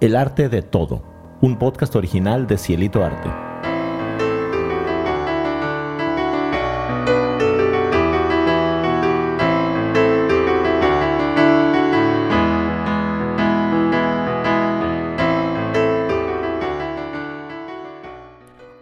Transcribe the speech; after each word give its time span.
El 0.00 0.14
arte 0.14 0.48
de 0.48 0.62
todo, 0.62 1.02
un 1.40 1.58
podcast 1.58 1.96
original 1.96 2.46
de 2.46 2.56
Cielito 2.56 3.02
Arte. 3.04 3.28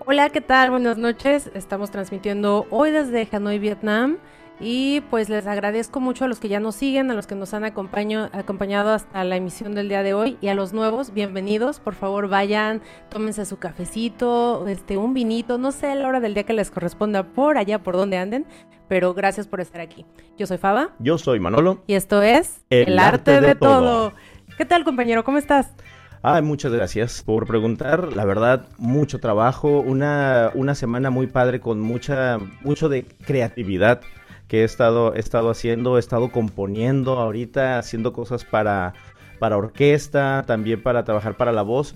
Hola, 0.04 0.28
¿qué 0.28 0.42
tal? 0.42 0.68
Buenas 0.68 0.98
noches. 0.98 1.50
Estamos 1.54 1.90
transmitiendo 1.90 2.66
hoy 2.68 2.90
desde 2.90 3.26
Hanoi, 3.32 3.58
Vietnam. 3.58 4.18
Y 4.58 5.02
pues 5.10 5.28
les 5.28 5.46
agradezco 5.46 6.00
mucho 6.00 6.24
a 6.24 6.28
los 6.28 6.40
que 6.40 6.48
ya 6.48 6.60
nos 6.60 6.76
siguen, 6.76 7.10
a 7.10 7.14
los 7.14 7.26
que 7.26 7.34
nos 7.34 7.52
han 7.52 7.64
acompañado 7.64 8.90
hasta 8.90 9.22
la 9.22 9.36
emisión 9.36 9.74
del 9.74 9.90
día 9.90 10.02
de 10.02 10.14
hoy 10.14 10.38
y 10.40 10.48
a 10.48 10.54
los 10.54 10.72
nuevos, 10.72 11.12
bienvenidos. 11.12 11.78
Por 11.78 11.94
favor, 11.94 12.28
vayan, 12.28 12.80
tómense 13.10 13.44
su 13.44 13.58
cafecito, 13.58 14.66
este, 14.66 14.96
un 14.96 15.12
vinito, 15.12 15.58
no 15.58 15.72
sé 15.72 15.94
la 15.94 16.08
hora 16.08 16.20
del 16.20 16.32
día 16.32 16.44
que 16.44 16.54
les 16.54 16.70
corresponda 16.70 17.22
por 17.22 17.58
allá, 17.58 17.82
por 17.82 17.96
donde 17.96 18.16
anden, 18.16 18.46
pero 18.88 19.12
gracias 19.12 19.46
por 19.46 19.60
estar 19.60 19.82
aquí. 19.82 20.06
Yo 20.38 20.46
soy 20.46 20.56
Faba. 20.56 20.90
Yo 21.00 21.18
soy 21.18 21.38
Manolo. 21.38 21.82
Y 21.86 21.92
esto 21.92 22.22
es 22.22 22.64
El, 22.70 22.98
arte, 22.98 23.42
de, 23.42 23.56
todo. 23.56 24.14
¿Qué 24.56 24.64
tal, 24.64 24.84
compañero? 24.84 25.22
¿Cómo 25.22 25.36
estás? 25.36 25.74
Ay, 26.22 26.40
muchas 26.40 26.72
gracias 26.72 27.22
por 27.22 27.46
preguntar. 27.46 28.16
La 28.16 28.24
verdad, 28.24 28.66
mucho 28.78 29.20
trabajo, 29.20 29.80
una, 29.80 30.50
una 30.54 30.74
semana 30.74 31.10
muy 31.10 31.26
padre 31.26 31.60
con 31.60 31.78
mucha, 31.78 32.38
mucho 32.62 32.88
de 32.88 33.04
creatividad 33.04 34.00
que 34.48 34.62
he 34.62 34.64
estado, 34.64 35.14
he 35.14 35.20
estado 35.20 35.50
haciendo, 35.50 35.96
he 35.96 36.00
estado 36.00 36.30
componiendo 36.30 37.18
ahorita, 37.18 37.78
haciendo 37.78 38.12
cosas 38.12 38.44
para, 38.44 38.94
para 39.38 39.56
orquesta, 39.56 40.44
también 40.46 40.82
para 40.82 41.04
trabajar 41.04 41.36
para 41.36 41.52
la 41.52 41.62
voz 41.62 41.94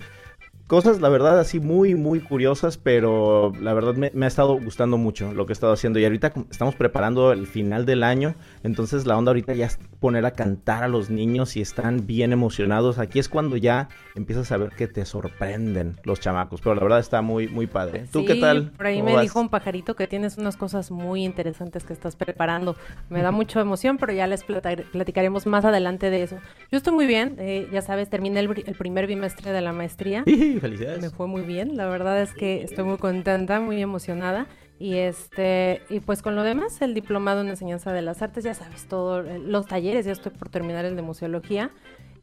cosas, 0.71 1.01
la 1.01 1.09
verdad, 1.09 1.37
así 1.37 1.59
muy, 1.59 1.95
muy 1.95 2.21
curiosas, 2.21 2.77
pero 2.77 3.51
la 3.59 3.73
verdad 3.73 3.93
me, 3.95 4.25
ha 4.25 4.27
estado 4.27 4.57
gustando 4.57 4.97
mucho 4.97 5.33
lo 5.33 5.45
que 5.45 5.51
he 5.51 5.53
estado 5.53 5.73
haciendo. 5.73 5.99
Y 5.99 6.05
ahorita 6.05 6.31
estamos 6.49 6.75
preparando 6.75 7.33
el 7.33 7.45
final 7.45 7.85
del 7.85 8.03
año, 8.03 8.35
entonces 8.63 9.05
la 9.05 9.17
onda 9.17 9.31
ahorita 9.31 9.53
ya 9.53 9.65
es 9.65 9.79
poner 9.99 10.25
a 10.25 10.31
cantar 10.31 10.85
a 10.85 10.87
los 10.87 11.09
niños 11.09 11.57
y 11.57 11.61
están 11.61 12.07
bien 12.07 12.31
emocionados. 12.31 12.99
Aquí 12.99 13.19
es 13.19 13.27
cuando 13.27 13.57
ya 13.57 13.89
empiezas 14.15 14.49
a 14.53 14.55
ver 14.55 14.69
que 14.69 14.87
te 14.87 15.03
sorprenden 15.03 15.97
los 16.05 16.21
chamacos, 16.21 16.61
pero 16.61 16.75
la 16.75 16.83
verdad 16.83 16.99
está 16.99 17.21
muy, 17.21 17.49
muy 17.49 17.67
padre. 17.67 18.05
¿Tú 18.09 18.23
qué 18.23 18.35
tal? 18.35 18.71
Por 18.71 18.85
ahí 18.85 19.01
me 19.01 19.19
dijo 19.19 19.41
un 19.41 19.49
pajarito 19.49 19.97
que 19.97 20.07
tienes 20.07 20.37
unas 20.37 20.55
cosas 20.55 20.89
muy 20.89 21.25
interesantes 21.25 21.83
que 21.83 21.91
estás 21.91 22.15
preparando. 22.15 22.77
Me 23.09 23.21
da 23.21 23.31
mucha 23.31 23.59
emoción, 23.59 23.97
pero 23.97 24.13
ya 24.13 24.25
les 24.25 24.45
platicaremos 24.45 25.45
más 25.47 25.65
adelante 25.65 26.09
de 26.09 26.23
eso. 26.23 26.37
Yo 26.71 26.77
estoy 26.77 26.93
muy 26.93 27.07
bien, 27.07 27.35
eh, 27.39 27.67
ya 27.73 27.81
sabes, 27.81 28.09
terminé 28.09 28.39
el, 28.39 28.63
el 28.65 28.75
primer 28.75 29.05
bimestre 29.05 29.51
de 29.51 29.59
la 29.59 29.73
maestría. 29.73 30.23
Felicidades. 30.61 31.01
Me 31.01 31.09
fue 31.09 31.27
muy 31.27 31.41
bien, 31.41 31.75
la 31.75 31.87
verdad 31.87 32.21
es 32.21 32.33
que 32.33 32.63
estoy 32.63 32.85
muy 32.85 32.97
contenta, 32.97 33.59
muy 33.59 33.81
emocionada. 33.81 34.47
Y 34.79 34.95
este, 34.95 35.81
y 35.89 35.99
pues 35.99 36.23
con 36.23 36.35
lo 36.35 36.41
demás, 36.41 36.81
el 36.81 36.95
diplomado 36.95 37.41
en 37.41 37.49
enseñanza 37.49 37.93
de 37.93 38.01
las 38.01 38.21
artes, 38.23 38.43
ya 38.43 38.55
sabes, 38.55 38.87
todos 38.87 39.27
eh, 39.27 39.37
los 39.37 39.67
talleres, 39.67 40.05
ya 40.05 40.11
estoy 40.11 40.31
por 40.31 40.49
terminar 40.49 40.85
el 40.85 40.95
de 40.95 41.03
museología. 41.03 41.69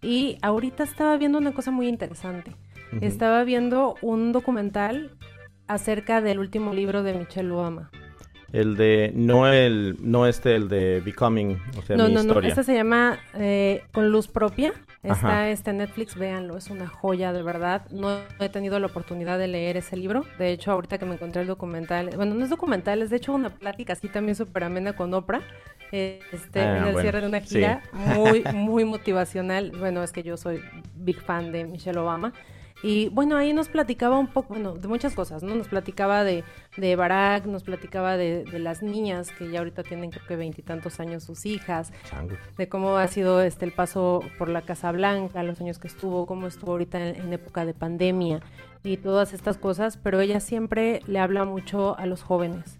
Y 0.02 0.38
ahorita 0.42 0.82
estaba 0.82 1.16
viendo 1.18 1.38
una 1.38 1.52
cosa 1.52 1.70
muy 1.70 1.86
interesante. 1.88 2.56
Estaba 3.00 3.44
viendo 3.44 3.96
un 4.00 4.32
documental 4.32 5.10
acerca 5.66 6.20
del 6.20 6.38
último 6.38 6.72
libro 6.72 7.02
de 7.02 7.14
Michelle 7.14 7.50
Obama. 7.50 7.90
El 8.52 8.76
de, 8.76 9.12
no 9.14 9.46
el, 9.52 9.96
no 10.00 10.26
este, 10.26 10.56
el 10.56 10.68
de 10.68 11.00
Becoming, 11.00 11.60
o 11.78 11.82
sea, 11.82 11.96
no, 11.96 12.08
mi 12.08 12.14
no, 12.14 12.20
historia. 12.20 12.40
no, 12.40 12.48
este 12.48 12.64
se 12.64 12.74
llama 12.74 13.18
eh, 13.34 13.82
Con 13.92 14.10
Luz 14.10 14.26
Propia. 14.26 14.72
Está 15.02 15.48
este 15.48 15.72
Netflix, 15.72 16.16
véanlo, 16.16 16.56
es 16.56 16.70
una 16.70 16.88
joya 16.88 17.32
de 17.32 17.42
verdad. 17.42 17.88
No 17.90 18.20
he 18.40 18.48
tenido 18.48 18.78
la 18.80 18.86
oportunidad 18.88 19.38
de 19.38 19.46
leer 19.46 19.76
ese 19.76 19.96
libro. 19.96 20.24
De 20.38 20.50
hecho, 20.50 20.72
ahorita 20.72 20.98
que 20.98 21.06
me 21.06 21.14
encontré 21.14 21.42
el 21.42 21.48
documental, 21.48 22.10
bueno, 22.16 22.34
no 22.34 22.44
es 22.44 22.50
documental, 22.50 23.00
es 23.02 23.10
de 23.10 23.16
hecho 23.16 23.32
una 23.32 23.50
plática 23.50 23.92
así 23.92 24.08
también 24.08 24.34
súper 24.34 24.64
amena 24.64 24.94
con 24.94 25.14
Oprah. 25.14 25.42
Este, 25.92 26.60
Ah, 26.60 26.78
en 26.78 26.84
el 26.84 26.92
bueno, 26.92 27.00
cierre 27.00 27.20
de 27.22 27.28
una 27.28 27.40
gira, 27.40 27.82
muy, 27.92 28.42
muy 28.52 28.84
motivacional. 28.84 29.70
Bueno, 29.70 30.02
es 30.02 30.12
que 30.12 30.22
yo 30.22 30.36
soy 30.36 30.60
big 30.96 31.20
fan 31.20 31.52
de 31.52 31.64
Michelle 31.64 31.98
Obama. 31.98 32.32
Y 32.82 33.08
bueno, 33.08 33.36
ahí 33.36 33.52
nos 33.52 33.68
platicaba 33.68 34.18
un 34.18 34.28
poco, 34.28 34.50
bueno, 34.50 34.74
de 34.74 34.86
muchas 34.86 35.14
cosas, 35.14 35.42
¿no? 35.42 35.54
Nos 35.54 35.66
platicaba 35.68 36.22
de, 36.22 36.44
de 36.76 36.94
Barack, 36.94 37.46
nos 37.46 37.64
platicaba 37.64 38.16
de, 38.16 38.44
de 38.44 38.58
las 38.60 38.82
niñas 38.82 39.32
que 39.32 39.50
ya 39.50 39.58
ahorita 39.58 39.82
tienen 39.82 40.10
creo 40.10 40.26
que 40.26 40.36
veintitantos 40.36 41.00
años 41.00 41.24
sus 41.24 41.44
hijas, 41.44 41.92
Chango. 42.08 42.36
de 42.56 42.68
cómo 42.68 42.96
ha 42.96 43.08
sido 43.08 43.42
este 43.42 43.64
el 43.64 43.72
paso 43.72 44.22
por 44.38 44.48
la 44.48 44.62
Casa 44.62 44.92
Blanca, 44.92 45.42
los 45.42 45.60
años 45.60 45.78
que 45.78 45.88
estuvo, 45.88 46.24
cómo 46.26 46.46
estuvo 46.46 46.70
ahorita 46.72 47.04
en, 47.04 47.16
en 47.16 47.32
época 47.32 47.64
de 47.64 47.74
pandemia 47.74 48.40
y 48.84 48.96
todas 48.96 49.32
estas 49.32 49.58
cosas, 49.58 49.96
pero 49.96 50.20
ella 50.20 50.38
siempre 50.38 51.00
le 51.08 51.18
habla 51.18 51.44
mucho 51.44 51.98
a 51.98 52.06
los 52.06 52.22
jóvenes. 52.22 52.78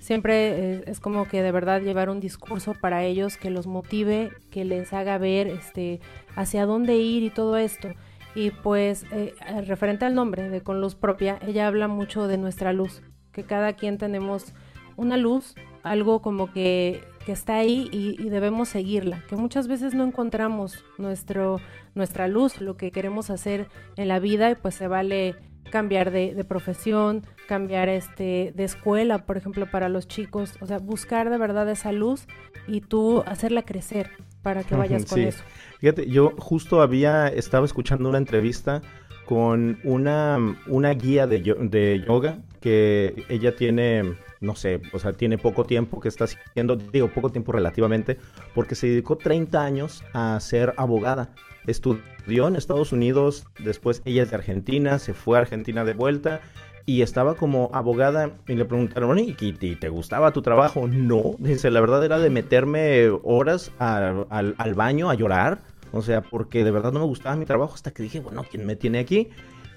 Siempre 0.00 0.48
eh, 0.48 0.84
es 0.88 0.98
como 0.98 1.28
que 1.28 1.40
de 1.40 1.52
verdad 1.52 1.80
llevar 1.82 2.10
un 2.10 2.18
discurso 2.18 2.74
para 2.74 3.04
ellos 3.04 3.36
que 3.36 3.48
los 3.48 3.68
motive, 3.68 4.32
que 4.50 4.64
les 4.64 4.92
haga 4.92 5.18
ver 5.18 5.46
este 5.46 6.00
hacia 6.34 6.66
dónde 6.66 6.96
ir 6.96 7.22
y 7.22 7.30
todo 7.30 7.56
esto. 7.56 7.94
Y 8.34 8.50
pues 8.50 9.04
eh, 9.12 9.34
eh, 9.46 9.60
referente 9.62 10.04
al 10.04 10.14
nombre 10.14 10.48
de 10.48 10.62
Con 10.62 10.80
Luz 10.80 10.94
Propia, 10.94 11.38
ella 11.46 11.66
habla 11.66 11.88
mucho 11.88 12.28
de 12.28 12.38
nuestra 12.38 12.72
luz, 12.72 13.02
que 13.30 13.44
cada 13.44 13.74
quien 13.74 13.98
tenemos 13.98 14.54
una 14.96 15.16
luz, 15.16 15.54
algo 15.82 16.22
como 16.22 16.50
que, 16.52 17.04
que 17.26 17.32
está 17.32 17.56
ahí 17.56 17.88
y, 17.92 18.28
debemos 18.30 18.68
seguirla, 18.68 19.22
que 19.28 19.36
muchas 19.36 19.68
veces 19.68 19.94
no 19.94 20.04
encontramos 20.04 20.84
nuestro, 20.98 21.60
nuestra 21.94 22.28
luz, 22.28 22.60
lo 22.60 22.76
que 22.76 22.90
queremos 22.90 23.30
hacer 23.30 23.68
en 23.96 24.08
la 24.08 24.18
vida 24.18 24.50
y 24.50 24.54
pues 24.54 24.74
se 24.74 24.88
vale 24.88 25.36
cambiar 25.70 26.10
de, 26.10 26.34
de 26.34 26.44
profesión, 26.44 27.26
cambiar 27.48 27.88
este 27.88 28.52
de 28.54 28.64
escuela, 28.64 29.24
por 29.26 29.36
ejemplo, 29.36 29.70
para 29.70 29.88
los 29.88 30.06
chicos, 30.06 30.54
o 30.60 30.66
sea, 30.66 30.78
buscar 30.78 31.30
de 31.30 31.38
verdad 31.38 31.68
esa 31.70 31.92
luz 31.92 32.26
y 32.66 32.80
tú 32.80 33.22
hacerla 33.26 33.62
crecer 33.62 34.10
para 34.42 34.64
que 34.64 34.74
vayas 34.74 35.06
con 35.06 35.18
Sí. 35.18 35.24
eso. 35.24 35.42
Fíjate, 35.78 36.08
yo 36.08 36.32
justo 36.38 36.80
había, 36.82 37.28
estaba 37.28 37.64
escuchando 37.66 38.08
una 38.08 38.18
entrevista 38.18 38.82
con 39.26 39.78
una, 39.84 40.56
una 40.66 40.90
guía 40.90 41.26
de, 41.26 41.40
de 41.40 42.04
yoga 42.06 42.38
que 42.60 43.24
ella 43.28 43.54
tiene, 43.56 44.14
no 44.40 44.54
sé, 44.54 44.80
o 44.92 44.98
sea, 44.98 45.12
tiene 45.12 45.38
poco 45.38 45.64
tiempo 45.64 46.00
que 46.00 46.08
está 46.08 46.24
haciendo, 46.24 46.76
digo, 46.76 47.08
poco 47.08 47.30
tiempo 47.30 47.52
relativamente, 47.52 48.18
porque 48.54 48.74
se 48.74 48.88
dedicó 48.88 49.16
30 49.16 49.62
años 49.64 50.04
a 50.12 50.38
ser 50.40 50.74
abogada. 50.76 51.30
Estudió 51.66 52.48
en 52.48 52.56
Estados 52.56 52.92
Unidos, 52.92 53.46
después 53.60 54.02
ella 54.04 54.24
es 54.24 54.30
de 54.30 54.36
Argentina, 54.36 54.98
se 54.98 55.14
fue 55.14 55.38
a 55.38 55.42
Argentina 55.42 55.84
de 55.84 55.94
vuelta 55.94 56.40
y 56.86 57.02
estaba 57.02 57.34
como 57.34 57.70
abogada 57.72 58.30
y 58.48 58.54
le 58.54 58.64
preguntaron, 58.64 59.08
"Bueno, 59.10 59.22
¿y, 59.22 59.36
y 59.40 59.76
te 59.76 59.88
gustaba 59.88 60.32
tu 60.32 60.42
trabajo? 60.42 60.86
No, 60.88 61.34
dice, 61.38 61.70
la 61.70 61.80
verdad 61.80 62.04
era 62.04 62.18
de 62.18 62.30
meterme 62.30 63.08
horas 63.22 63.72
a- 63.78 64.24
al 64.30 64.74
baño 64.74 65.10
a 65.10 65.14
llorar, 65.14 65.60
o 65.92 66.02
sea, 66.02 66.22
porque 66.22 66.64
de 66.64 66.70
verdad 66.70 66.92
no 66.92 67.00
me 67.00 67.06
gustaba 67.06 67.36
mi 67.36 67.44
trabajo 67.44 67.74
hasta 67.74 67.90
que 67.90 68.02
dije, 68.02 68.20
bueno, 68.20 68.44
¿quién 68.50 68.64
me 68.66 68.76
tiene 68.76 68.98
aquí? 68.98 69.28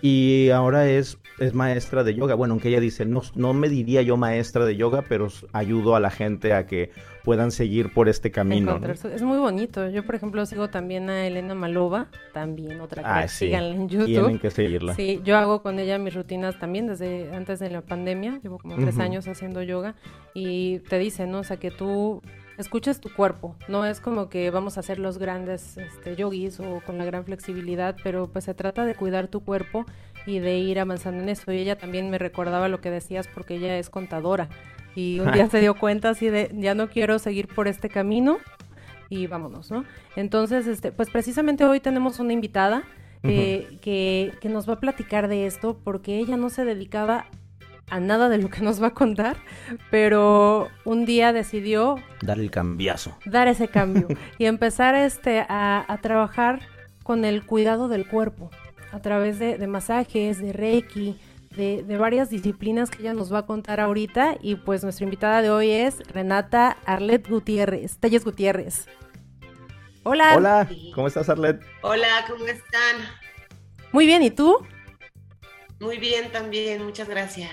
Y 0.01 0.49
ahora 0.49 0.87
es, 0.87 1.17
es 1.39 1.53
maestra 1.53 2.03
de 2.03 2.13
yoga. 2.13 2.35
Bueno, 2.35 2.53
aunque 2.53 2.69
ella 2.69 2.79
dice, 2.79 3.05
no, 3.05 3.21
no 3.35 3.53
me 3.53 3.69
diría 3.69 4.01
yo 4.01 4.17
maestra 4.17 4.65
de 4.65 4.75
yoga, 4.75 5.03
pero 5.07 5.29
ayudo 5.53 5.95
a 5.95 5.99
la 5.99 6.11
gente 6.11 6.53
a 6.53 6.67
que 6.67 6.91
puedan 7.23 7.49
seguir 7.51 7.91
por 7.91 8.07
este 8.07 8.29
camino. 8.29 8.79
Es 8.85 9.21
muy 9.23 9.39
bonito. 9.39 9.89
Yo, 9.89 10.05
por 10.05 10.13
ejemplo, 10.15 10.45
sigo 10.45 10.69
también 10.69 11.09
a 11.09 11.25
Elena 11.25 11.55
Malova, 11.55 12.07
también 12.33 12.79
otra 12.81 13.01
que 13.01 13.09
Ah, 13.09 13.27
sí. 13.27 13.45
síganla 13.47 13.73
en 13.75 13.89
YouTube. 13.89 14.05
Tienen 14.05 14.39
que 14.39 14.51
seguirla. 14.51 14.93
Sí, 14.93 15.21
yo 15.23 15.37
hago 15.37 15.63
con 15.63 15.79
ella 15.79 15.97
mis 15.97 16.13
rutinas 16.13 16.59
también 16.59 16.85
desde 16.87 17.33
antes 17.35 17.57
de 17.59 17.71
la 17.71 17.81
pandemia. 17.81 18.39
Llevo 18.43 18.59
como 18.59 18.75
tres 18.75 18.99
años 18.99 19.27
haciendo 19.27 19.63
yoga 19.63 19.95
y 20.35 20.79
te 20.79 20.99
dice, 20.99 21.25
¿no? 21.25 21.39
O 21.39 21.43
sea, 21.43 21.57
que 21.57 21.71
tú 21.71 22.21
escuches 22.57 22.99
tu 22.99 23.13
cuerpo. 23.13 23.55
No 23.67 23.85
es 23.85 23.99
como 23.99 24.29
que 24.29 24.49
vamos 24.49 24.77
a 24.77 24.81
ser 24.81 24.99
los 24.99 25.17
grandes 25.17 25.77
este, 25.77 26.15
yogis 26.15 26.59
o 26.59 26.81
con 26.85 26.97
la 26.97 27.05
gran 27.05 27.25
flexibilidad, 27.25 27.95
pero 28.03 28.27
pues 28.27 28.45
se 28.45 28.53
trata 28.53 28.85
de 28.85 28.95
cuidar 28.95 29.27
tu 29.27 29.41
cuerpo 29.41 29.85
y 30.25 30.39
de 30.39 30.57
ir 30.57 30.79
avanzando 30.79 31.21
en 31.21 31.29
eso. 31.29 31.51
Y 31.51 31.57
ella 31.57 31.77
también 31.77 32.09
me 32.09 32.17
recordaba 32.17 32.67
lo 32.67 32.81
que 32.81 32.91
decías 32.91 33.27
porque 33.27 33.55
ella 33.55 33.77
es 33.77 33.89
contadora 33.89 34.49
y 34.95 35.19
un 35.19 35.31
día 35.31 35.49
se 35.49 35.59
dio 35.59 35.75
cuenta 35.79 36.09
así 36.09 36.29
de, 36.29 36.51
ya 36.53 36.73
no 36.73 36.89
quiero 36.89 37.19
seguir 37.19 37.47
por 37.47 37.67
este 37.67 37.89
camino 37.89 38.37
y 39.09 39.27
vámonos, 39.27 39.69
¿no? 39.69 39.85
Entonces, 40.15 40.65
este, 40.67 40.91
pues 40.91 41.09
precisamente 41.09 41.65
hoy 41.65 41.79
tenemos 41.79 42.19
una 42.19 42.33
invitada 42.33 42.83
eh, 43.23 43.79
que, 43.81 44.33
que 44.39 44.49
nos 44.49 44.69
va 44.69 44.73
a 44.73 44.79
platicar 44.79 45.27
de 45.27 45.47
esto 45.47 45.79
porque 45.83 46.19
ella 46.19 46.37
no 46.37 46.49
se 46.49 46.63
dedicaba 46.63 47.25
a 47.89 47.99
nada 47.99 48.29
de 48.29 48.37
lo 48.39 48.49
que 48.49 48.61
nos 48.61 48.81
va 48.81 48.87
a 48.87 48.93
contar, 48.93 49.37
pero 49.91 50.69
un 50.85 51.05
día 51.05 51.33
decidió 51.33 51.97
Dar 52.21 52.39
el 52.39 52.49
cambiazo. 52.51 53.17
dar 53.25 53.47
ese 53.47 53.67
cambio 53.67 54.07
y 54.39 54.45
empezar 54.45 54.95
este, 54.95 55.45
a, 55.47 55.85
a 55.87 55.97
trabajar 56.01 56.61
con 57.03 57.25
el 57.25 57.45
cuidado 57.45 57.87
del 57.87 58.07
cuerpo 58.07 58.49
a 58.91 58.99
través 59.01 59.37
de, 59.39 59.57
de 59.57 59.67
masajes, 59.67 60.39
de 60.41 60.53
reiki, 60.53 61.19
de, 61.55 61.83
de 61.83 61.97
varias 61.97 62.29
disciplinas 62.29 62.89
que 62.89 63.01
ella 63.01 63.13
nos 63.13 63.31
va 63.31 63.39
a 63.39 63.45
contar 63.45 63.79
ahorita. 63.79 64.37
Y 64.41 64.55
pues 64.55 64.83
nuestra 64.83 65.03
invitada 65.03 65.41
de 65.41 65.49
hoy 65.51 65.69
es 65.69 65.99
Renata 66.11 66.77
Arlet 66.85 67.27
Gutiérrez, 67.29 67.97
Telles 67.99 68.23
Gutiérrez. 68.25 68.87
Hola. 70.03 70.33
Hola, 70.35 70.69
¿cómo 70.93 71.07
estás, 71.07 71.29
Arlet? 71.29 71.61
Hola, 71.81 72.07
¿cómo 72.27 72.45
están? 72.45 72.95
Muy 73.91 74.05
bien, 74.05 74.23
¿y 74.23 74.31
tú? 74.31 74.57
Muy 75.79 75.97
bien 75.97 76.31
también, 76.31 76.83
muchas 76.83 77.07
gracias. 77.09 77.51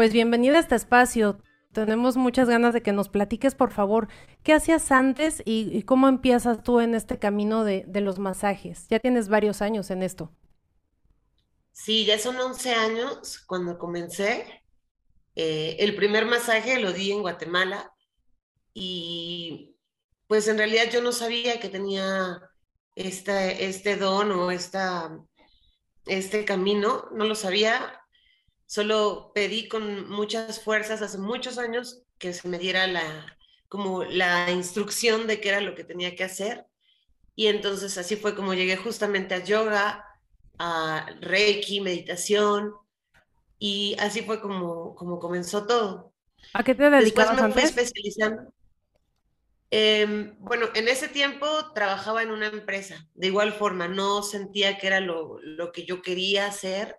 Pues 0.00 0.14
bienvenida 0.14 0.56
a 0.56 0.60
este 0.60 0.76
espacio. 0.76 1.42
Tenemos 1.74 2.16
muchas 2.16 2.48
ganas 2.48 2.72
de 2.72 2.82
que 2.82 2.90
nos 2.90 3.10
platiques, 3.10 3.54
por 3.54 3.70
favor, 3.70 4.08
qué 4.42 4.54
hacías 4.54 4.90
antes 4.92 5.42
y, 5.44 5.82
cómo 5.82 6.08
empiezas 6.08 6.62
tú 6.62 6.80
en 6.80 6.94
este 6.94 7.18
camino 7.18 7.64
de, 7.64 7.84
los 8.00 8.18
masajes. 8.18 8.86
Ya 8.88 8.98
tienes 8.98 9.28
varios 9.28 9.60
años 9.60 9.90
en 9.90 10.02
esto. 10.02 10.32
Sí, 11.72 12.06
ya 12.06 12.18
son 12.18 12.40
11 12.40 12.72
años 12.72 13.40
cuando 13.46 13.78
comencé. 13.78 14.64
Eh, 15.36 15.76
el 15.80 15.94
primer 15.94 16.24
masaje 16.24 16.80
lo 16.80 16.94
di 16.94 17.12
en 17.12 17.20
Guatemala 17.20 17.92
y 18.72 19.76
pues 20.28 20.48
en 20.48 20.56
realidad 20.56 20.84
yo 20.90 21.02
no 21.02 21.12
sabía 21.12 21.60
que 21.60 21.68
tenía 21.68 22.40
este 22.94 23.96
don 23.96 24.32
o 24.32 24.50
este 24.50 26.44
camino, 26.46 27.04
no 27.12 27.26
lo 27.26 27.34
sabía 27.34 27.99
Solo 28.70 29.32
pedí 29.34 29.66
con 29.66 30.08
muchas 30.08 30.62
fuerzas 30.62 31.02
hace 31.02 31.18
muchos 31.18 31.58
años 31.58 32.02
que 32.18 32.32
se 32.32 32.46
me 32.46 32.56
diera 32.56 32.86
la, 32.86 33.36
como 33.68 34.04
la 34.04 34.48
instrucción 34.52 35.26
de 35.26 35.40
qué 35.40 35.48
era 35.48 35.60
lo 35.60 35.74
que 35.74 35.82
tenía 35.82 36.14
que 36.14 36.22
hacer. 36.22 36.66
Y 37.34 37.48
entonces 37.48 37.98
así 37.98 38.14
fue 38.14 38.36
como 38.36 38.54
llegué 38.54 38.76
justamente 38.76 39.34
a 39.34 39.42
yoga, 39.42 40.04
a 40.56 41.04
reiki, 41.20 41.80
meditación, 41.80 42.72
y 43.58 43.96
así 43.98 44.22
fue 44.22 44.40
como, 44.40 44.94
como 44.94 45.18
comenzó 45.18 45.66
todo. 45.66 46.12
¿A 46.52 46.62
qué 46.62 46.76
te 46.76 46.88
dedicabas 46.88 47.30
Después 47.32 47.42
me 47.42 47.52
fui 47.52 47.62
especializando. 47.64 48.52
Em, 49.72 50.36
bueno, 50.38 50.68
en 50.74 50.86
ese 50.86 51.08
tiempo 51.08 51.72
trabajaba 51.74 52.22
en 52.22 52.30
una 52.30 52.46
empresa. 52.46 53.04
De 53.14 53.26
igual 53.26 53.52
forma, 53.52 53.88
no 53.88 54.22
sentía 54.22 54.78
que 54.78 54.86
era 54.86 55.00
lo, 55.00 55.40
lo 55.42 55.72
que 55.72 55.84
yo 55.84 56.02
quería 56.02 56.46
hacer 56.46 56.96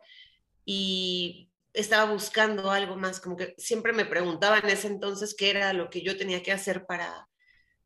y 0.66 1.48
estaba 1.74 2.12
buscando 2.12 2.72
algo 2.72 2.96
más, 2.96 3.20
como 3.20 3.38
que 3.38 3.56
siempre 3.58 3.94
me 3.94 4.06
preguntaba 4.06 4.60
en 4.60 4.70
ese 4.70 4.88
entonces 4.88 5.36
qué 5.36 5.50
era 5.50 5.74
lo 5.74 5.90
que 5.90 6.02
yo 6.02 6.18
tenía 6.18 6.44
que 6.44 6.52
hacer 6.52 6.86
para, 6.86 7.30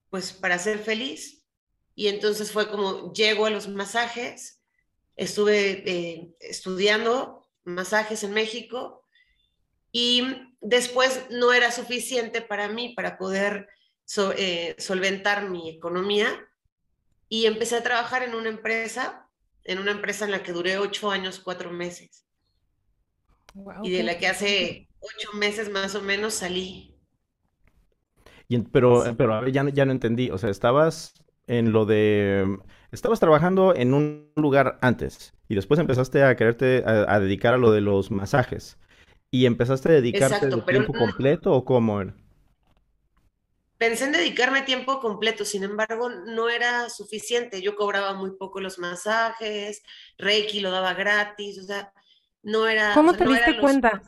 pues, 0.09 0.33
para 0.33 0.57
ser 0.57 0.79
feliz. 0.79 1.43
Y 1.93 2.07
entonces 2.07 2.51
fue 2.51 2.69
como 2.69 3.13
llego 3.13 3.45
a 3.45 3.49
los 3.49 3.67
masajes, 3.67 4.61
estuve 5.15 5.89
eh, 5.89 6.35
estudiando 6.39 7.47
masajes 7.63 8.23
en 8.23 8.33
México 8.33 9.07
y 9.91 10.23
después 10.59 11.25
no 11.29 11.53
era 11.53 11.71
suficiente 11.71 12.41
para 12.41 12.67
mí 12.67 12.93
para 12.95 13.17
poder 13.17 13.69
eh, 14.37 14.75
solventar 14.77 15.49
mi 15.49 15.69
economía 15.69 16.47
y 17.29 17.45
empecé 17.45 17.77
a 17.77 17.83
trabajar 17.83 18.23
en 18.23 18.35
una 18.35 18.49
empresa, 18.49 19.29
en 19.63 19.79
una 19.79 19.91
empresa 19.91 20.25
en 20.25 20.31
la 20.31 20.43
que 20.43 20.51
duré 20.51 20.77
ocho 20.77 21.09
años, 21.11 21.39
cuatro 21.39 21.71
meses 21.71 22.24
y 23.83 23.91
de 23.91 24.03
la 24.03 24.17
que 24.17 24.27
hace 24.27 24.89
ocho 24.99 25.33
meses 25.33 25.69
más 25.69 25.95
o 25.95 26.01
menos 26.01 26.33
salí. 26.33 26.95
pero, 28.71 29.03
pero 29.17 29.47
ya, 29.47 29.67
ya 29.69 29.85
no 29.85 29.91
entendí, 29.91 30.29
o 30.29 30.37
sea, 30.37 30.49
estabas 30.49 31.13
en 31.47 31.71
lo 31.71 31.85
de... 31.85 32.57
Estabas 32.91 33.19
trabajando 33.19 33.75
en 33.75 33.93
un 33.93 34.31
lugar 34.35 34.77
antes 34.81 35.33
y 35.47 35.55
después 35.55 35.79
empezaste 35.79 36.23
a 36.23 36.35
quererte 36.35 36.83
a, 36.85 37.19
dedicar 37.19 37.53
a 37.53 37.57
lo 37.57 37.71
de 37.71 37.81
los 37.81 38.09
masajes. 38.09 38.77
¿Y 39.31 39.45
empezaste 39.45 39.89
a 39.89 39.93
dedicarte 39.93 40.47
de 40.47 40.61
tiempo 40.61 40.93
completo 40.93 41.51
o 41.51 41.65
cómo 41.65 42.01
era? 42.01 42.15
Pensé 43.77 44.05
en 44.05 44.13
dedicarme 44.13 44.61
tiempo 44.61 45.01
completo, 45.01 45.43
sin 45.43 45.63
embargo, 45.63 46.09
no 46.09 46.47
era 46.47 46.89
suficiente. 46.89 47.61
Yo 47.61 47.75
cobraba 47.75 48.13
muy 48.13 48.31
poco 48.37 48.61
los 48.61 48.79
masajes, 48.79 49.83
Reiki 50.17 50.61
lo 50.61 50.71
daba 50.71 50.93
gratis, 50.93 51.59
o 51.59 51.63
sea, 51.63 51.91
no 52.45 52.67
era... 52.67 52.93
¿Cómo 52.93 53.13
te 53.15 53.25
diste 53.25 53.59
cuenta 53.59 54.03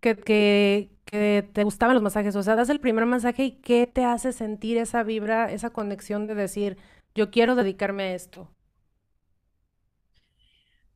que, 0.00 0.16
que, 0.16 0.90
que, 1.04 1.48
te 1.52 1.62
gustaban 1.62 1.94
los 1.94 2.02
masajes? 2.02 2.34
O 2.34 2.42
sea, 2.42 2.56
das 2.56 2.68
el 2.68 2.80
primer 2.80 3.06
masaje 3.06 3.44
y 3.44 3.52
¿qué 3.60 3.86
te 3.86 4.04
hace 4.04 4.32
sentir 4.32 4.76
esa 4.76 5.04
vibra, 5.04 5.50
esa 5.52 5.70
conexión 5.70 6.26
de 6.26 6.34
decir, 6.34 6.76
yo 7.14 7.30
quiero 7.30 7.54
dedicarme 7.54 8.02
a 8.02 8.14
esto? 8.14 8.52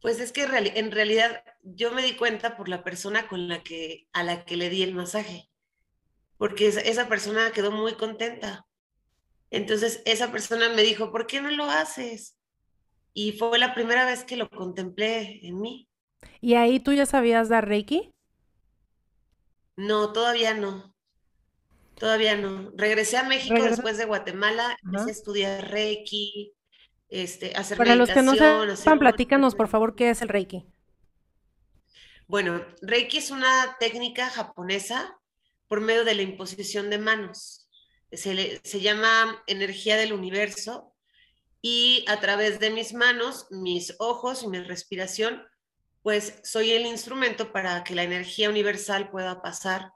Pues 0.03 0.19
es 0.19 0.33
que 0.33 0.43
en 0.43 0.91
realidad 0.91 1.45
yo 1.63 1.93
me 1.93 2.03
di 2.03 2.17
cuenta 2.17 2.57
por 2.57 2.69
la 2.69 2.83
persona 2.83 3.29
con 3.29 3.49
la 3.49 3.63
que, 3.63 4.09
a 4.13 4.25
la 4.25 4.45
que 4.45 4.57
le 4.57 4.69
di 4.69 4.83
el 4.83 4.95
masaje, 4.95 5.49
porque 6.39 6.67
esa 6.67 7.09
persona 7.09 7.53
quedó 7.53 7.71
muy 7.71 7.95
contenta. 7.95 8.67
Entonces 9.51 10.03
esa 10.07 10.33
persona 10.33 10.71
me 10.71 10.83
dijo, 10.83 11.13
¿por 11.13 11.27
qué 11.27 11.41
no 11.41 11.51
lo 11.51 11.65
haces? 11.65 12.37
Y 13.13 13.33
fue 13.33 13.59
la 13.59 13.75
primera 13.75 14.07
vez 14.07 14.25
que 14.25 14.37
lo 14.37 14.51
contemplé 14.51 15.47
en 15.47 15.61
mí. 15.61 15.90
¿Y 16.41 16.55
ahí 16.55 16.81
tú 16.81 16.93
ya 16.93 17.07
sabías 17.07 17.49
dar 17.49 17.69
Reiki? 17.69 18.13
No, 19.77 20.13
todavía 20.13 20.55
no. 20.55 20.95
Todavía 21.97 22.37
no. 22.37 22.73
Regresé 22.77 23.19
a 23.19 23.25
México 23.25 23.63
después 23.63 23.99
de 23.99 24.07
Guatemala, 24.07 24.77
empecé 24.83 25.11
a 25.11 25.13
estudiar 25.13 25.71
Reiki, 25.71 26.55
este, 27.09 27.55
hacer 27.55 27.77
Para 27.77 27.95
los 27.95 28.11
que 28.11 28.23
no 28.23 28.35
sepan, 28.35 28.99
platícanos, 28.99 29.55
por 29.55 29.69
favor, 29.69 29.95
¿qué 29.95 30.11
es 30.11 30.23
el 30.23 30.29
Reiki? 30.29 30.65
Bueno, 32.27 32.65
Reiki 32.81 33.19
es 33.19 33.31
una 33.31 33.77
técnica 33.79 34.31
japonesa 34.31 35.19
por 35.67 35.81
medio 35.81 36.05
de 36.05 36.15
la 36.15 36.23
imposición 36.23 36.89
de 36.89 36.99
manos. 36.99 37.69
Se, 38.13 38.61
se 38.65 38.81
llama 38.81 39.43
energía 39.47 39.97
del 39.97 40.13
universo 40.13 40.95
y 41.61 42.05
a 42.09 42.19
través 42.21 42.61
de 42.61 42.71
mis 42.71 42.95
manos, 42.95 43.47
mis 43.51 43.95
ojos 43.99 44.43
y 44.43 44.49
mi 44.49 44.61
respiración 44.61 45.43
pues 46.02 46.41
soy 46.43 46.70
el 46.73 46.87
instrumento 46.87 47.52
para 47.52 47.85
que 47.85 47.94
la 47.94 48.02
energía 48.02 48.49
universal 48.49 49.11
pueda 49.11 49.43
pasar, 49.43 49.93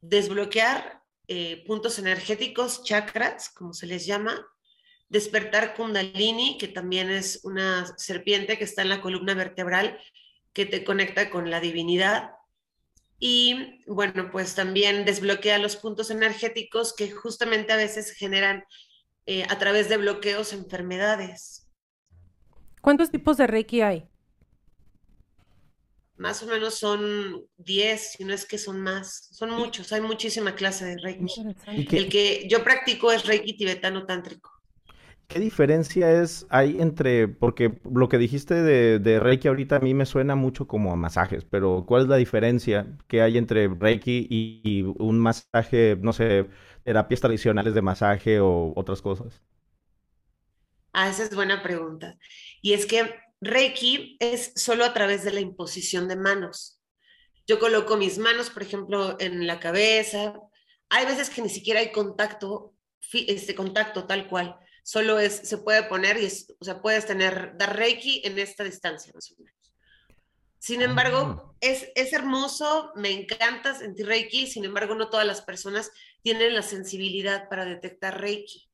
desbloquear 0.00 1.02
eh, 1.28 1.64
puntos 1.66 1.98
energéticos, 1.98 2.84
chakras, 2.84 3.50
como 3.50 3.72
se 3.72 3.86
les 3.86 4.06
llama, 4.06 4.46
despertar 5.08 5.74
kundalini, 5.74 6.58
que 6.58 6.68
también 6.68 7.10
es 7.10 7.40
una 7.44 7.86
serpiente 7.96 8.58
que 8.58 8.64
está 8.64 8.82
en 8.82 8.88
la 8.88 9.00
columna 9.00 9.34
vertebral, 9.34 9.98
que 10.52 10.66
te 10.66 10.84
conecta 10.84 11.30
con 11.30 11.50
la 11.50 11.60
divinidad. 11.60 12.30
Y 13.18 13.82
bueno, 13.86 14.30
pues 14.30 14.54
también 14.54 15.04
desbloquea 15.04 15.58
los 15.58 15.76
puntos 15.76 16.10
energéticos 16.10 16.94
que 16.94 17.10
justamente 17.10 17.72
a 17.72 17.76
veces 17.76 18.12
generan 18.12 18.64
eh, 19.26 19.44
a 19.48 19.58
través 19.58 19.88
de 19.88 19.96
bloqueos 19.96 20.52
enfermedades. 20.52 21.68
¿Cuántos 22.80 23.10
tipos 23.10 23.36
de 23.36 23.46
Reiki 23.46 23.80
hay? 23.80 24.08
Más 26.16 26.42
o 26.42 26.46
menos 26.46 26.74
son 26.74 27.44
10, 27.58 28.12
si 28.12 28.24
no 28.24 28.32
es 28.32 28.46
que 28.46 28.58
son 28.58 28.80
más, 28.80 29.28
son 29.32 29.50
muchos, 29.50 29.92
hay 29.92 30.00
muchísima 30.00 30.54
clase 30.54 30.84
de 30.84 30.96
Reiki. 30.98 31.42
El 31.66 32.08
que 32.08 32.46
yo 32.48 32.64
practico 32.64 33.12
es 33.12 33.26
Reiki 33.26 33.56
tibetano 33.56 34.06
tántrico. 34.06 34.50
¿Qué 35.28 35.40
diferencia 35.40 36.22
es 36.22 36.46
hay 36.50 36.80
entre, 36.80 37.26
porque 37.26 37.80
lo 37.92 38.08
que 38.08 38.16
dijiste 38.16 38.54
de, 38.54 39.20
Reiki 39.20 39.48
ahorita 39.48 39.76
a 39.76 39.80
mí 39.80 39.92
me 39.92 40.06
suena 40.06 40.36
mucho 40.36 40.68
como 40.68 40.92
a 40.92 40.96
masajes, 40.96 41.44
pero 41.44 41.84
¿cuál 41.84 42.02
es 42.02 42.08
la 42.08 42.16
diferencia 42.16 42.86
que 43.08 43.22
hay 43.22 43.36
entre 43.36 43.66
Reiki 43.68 44.28
y, 44.30 44.82
un 44.98 45.18
masaje, 45.18 45.98
no 46.00 46.12
sé, 46.12 46.46
terapias 46.84 47.20
tradicionales 47.20 47.74
de 47.74 47.82
masaje 47.82 48.38
o 48.40 48.72
otras 48.76 49.02
cosas? 49.02 49.42
Ah, 50.92 51.10
esa 51.10 51.24
es 51.24 51.34
buena 51.34 51.62
pregunta. 51.62 52.16
Y 52.62 52.72
es 52.72 52.86
que 52.86 53.16
Reiki 53.40 54.16
es 54.20 54.52
solo 54.56 54.84
a 54.84 54.94
través 54.94 55.24
de 55.24 55.32
la 55.32 55.40
imposición 55.40 56.08
de 56.08 56.16
manos. 56.16 56.80
Yo 57.46 57.58
coloco 57.58 57.96
mis 57.96 58.18
manos, 58.18 58.50
por 58.50 58.62
ejemplo, 58.62 59.16
en 59.20 59.46
la 59.46 59.60
cabeza. 59.60 60.34
Hay 60.88 61.06
veces 61.06 61.30
que 61.30 61.42
ni 61.42 61.48
siquiera 61.48 61.80
hay 61.80 61.92
contacto, 61.92 62.74
este 63.12 63.54
contacto 63.54 64.06
tal 64.06 64.28
cual. 64.28 64.56
Solo 64.82 65.18
es, 65.18 65.34
se 65.34 65.58
puede 65.58 65.82
poner 65.84 66.16
y 66.16 66.26
o 66.26 66.64
sea, 66.64 66.80
puedes 66.80 67.06
tener, 67.06 67.56
dar 67.56 67.76
Reiki 67.76 68.22
en 68.24 68.38
esta 68.38 68.64
distancia, 68.64 69.12
más 69.14 69.30
o 69.32 69.36
menos. 69.38 69.56
Sin 70.58 70.82
embargo, 70.82 71.18
ah. 71.18 71.56
es, 71.60 71.88
es 71.94 72.12
hermoso, 72.12 72.92
me 72.96 73.10
encanta 73.12 73.74
sentir 73.74 74.06
Reiki, 74.06 74.46
sin 74.46 74.64
embargo, 74.64 74.94
no 74.94 75.10
todas 75.10 75.26
las 75.26 75.42
personas 75.42 75.92
tienen 76.22 76.54
la 76.54 76.62
sensibilidad 76.62 77.48
para 77.48 77.64
detectar 77.64 78.20
Reiki. 78.20 78.65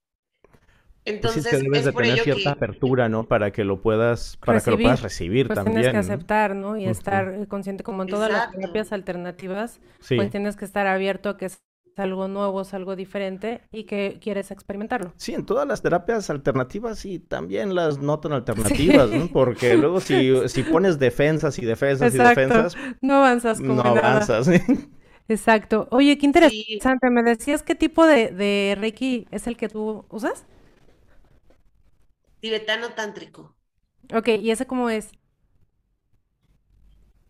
Pues 1.04 1.16
Entonces, 1.16 1.46
es 1.46 1.50
que 1.50 1.58
debes 1.58 1.84
de 1.84 1.92
tener 1.92 2.18
cierta 2.20 2.50
apertura, 2.52 3.08
¿no? 3.08 3.24
Para 3.24 3.50
que 3.50 3.64
lo 3.64 3.80
puedas, 3.82 4.36
para 4.36 4.60
que 4.60 4.70
lo 4.70 4.78
puedas 4.78 5.02
recibir 5.02 5.48
pues 5.48 5.56
también. 5.56 5.82
Tienes 5.82 5.92
que 5.92 5.98
aceptar, 5.98 6.54
¿no? 6.54 6.76
Y 6.76 6.86
estar 6.86 7.48
consciente, 7.48 7.82
como 7.82 8.02
en 8.02 8.08
todas 8.08 8.30
las 8.30 8.50
terapias 8.52 8.92
alternativas, 8.92 9.80
pues 10.08 10.30
tienes 10.30 10.56
que 10.56 10.64
estar 10.64 10.86
abierto 10.86 11.28
a 11.30 11.36
que 11.36 11.46
es 11.46 11.62
algo 11.96 12.28
nuevo, 12.28 12.62
es 12.62 12.72
algo 12.72 12.96
diferente 12.96 13.62
y 13.72 13.84
que 13.84 14.18
quieres 14.20 14.50
experimentarlo. 14.50 15.12
Sí, 15.16 15.34
en 15.34 15.44
todas 15.44 15.66
las 15.66 15.82
terapias 15.82 16.30
alternativas 16.30 17.04
y 17.04 17.18
también 17.18 17.74
las 17.74 17.98
no 17.98 18.18
tan 18.20 18.32
alternativas, 18.32 19.10
¿no? 19.10 19.28
Porque 19.28 19.76
luego 19.76 20.00
si, 20.00 20.48
si 20.48 20.62
pones 20.62 20.98
defensas 20.98 21.58
y 21.58 21.66
defensas 21.66 22.14
y 22.14 22.18
defensas, 22.18 22.76
no 23.00 23.16
avanzas 23.16 23.60
como 23.60 23.74
No 23.74 23.82
avanzas. 23.82 24.48
Exacto. 25.28 25.88
Oye, 25.90 26.18
qué 26.18 26.26
interesante. 26.26 27.10
¿Me 27.10 27.22
decías 27.22 27.62
qué 27.62 27.74
tipo 27.74 28.06
de, 28.06 28.30
de 28.30 28.76
Reiki 28.78 29.26
es 29.30 29.46
el 29.46 29.56
que 29.56 29.68
tú 29.68 30.04
usas? 30.10 30.46
Tibetano 32.42 32.92
tántrico. 32.94 33.56
Ok, 34.12 34.28
¿y 34.40 34.50
ese 34.50 34.66
cómo 34.66 34.90
es? 34.90 35.12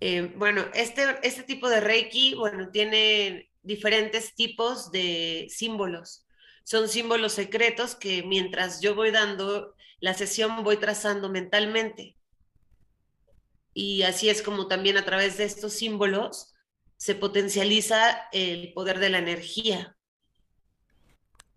Eh, 0.01 0.33
bueno, 0.37 0.65
este, 0.75 1.05
este 1.23 1.43
tipo 1.43 1.69
de 1.69 1.81
Reiki, 1.81 2.35
bueno, 2.35 2.71
tiene 2.71 3.51
diferentes 3.63 4.35
tipos 4.35 4.91
de 4.91 5.47
símbolos. 5.51 6.27
Son 6.65 6.89
símbolos 6.89 7.33
secretos 7.35 7.95
que 7.95 8.23
mientras 8.23 8.81
yo 8.81 8.95
voy 8.95 9.11
dando 9.11 9.75
la 10.01 10.15
sesión 10.15 10.65
voy 10.65 10.79
trazando 10.79 11.29
mentalmente. 11.29 12.17
Y 13.75 14.03
así 14.03 14.31
es 14.31 14.41
como 14.43 14.67
también 14.67 14.97
a 14.97 15.05
través 15.05 15.37
de 15.37 15.45
estos 15.45 15.75
símbolos 15.75 16.55
se 16.97 17.15
potencializa 17.15 18.29
el 18.33 18.73
poder 18.73 18.99
de 18.99 19.11
la 19.11 19.19
energía. 19.19 19.97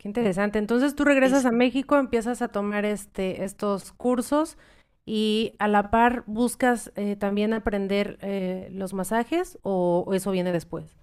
Qué 0.05 0.09
interesante. 0.09 0.59
Entonces 0.59 0.93
tú 0.93 1.03
regresas 1.03 1.45
a 1.45 1.51
México, 1.51 1.97
empiezas 1.97 2.43
a 2.43 2.49
tomar 2.49 2.85
este, 2.85 3.43
estos 3.43 3.91
cursos 3.91 4.55
y 5.03 5.55
a 5.57 5.67
la 5.67 5.89
par 5.89 6.23
buscas 6.27 6.91
eh, 6.95 7.15
también 7.15 7.53
aprender 7.53 8.19
eh, 8.21 8.67
los 8.69 8.93
masajes 8.93 9.57
o, 9.63 10.07
eso 10.13 10.29
viene 10.29 10.51
después. 10.51 10.95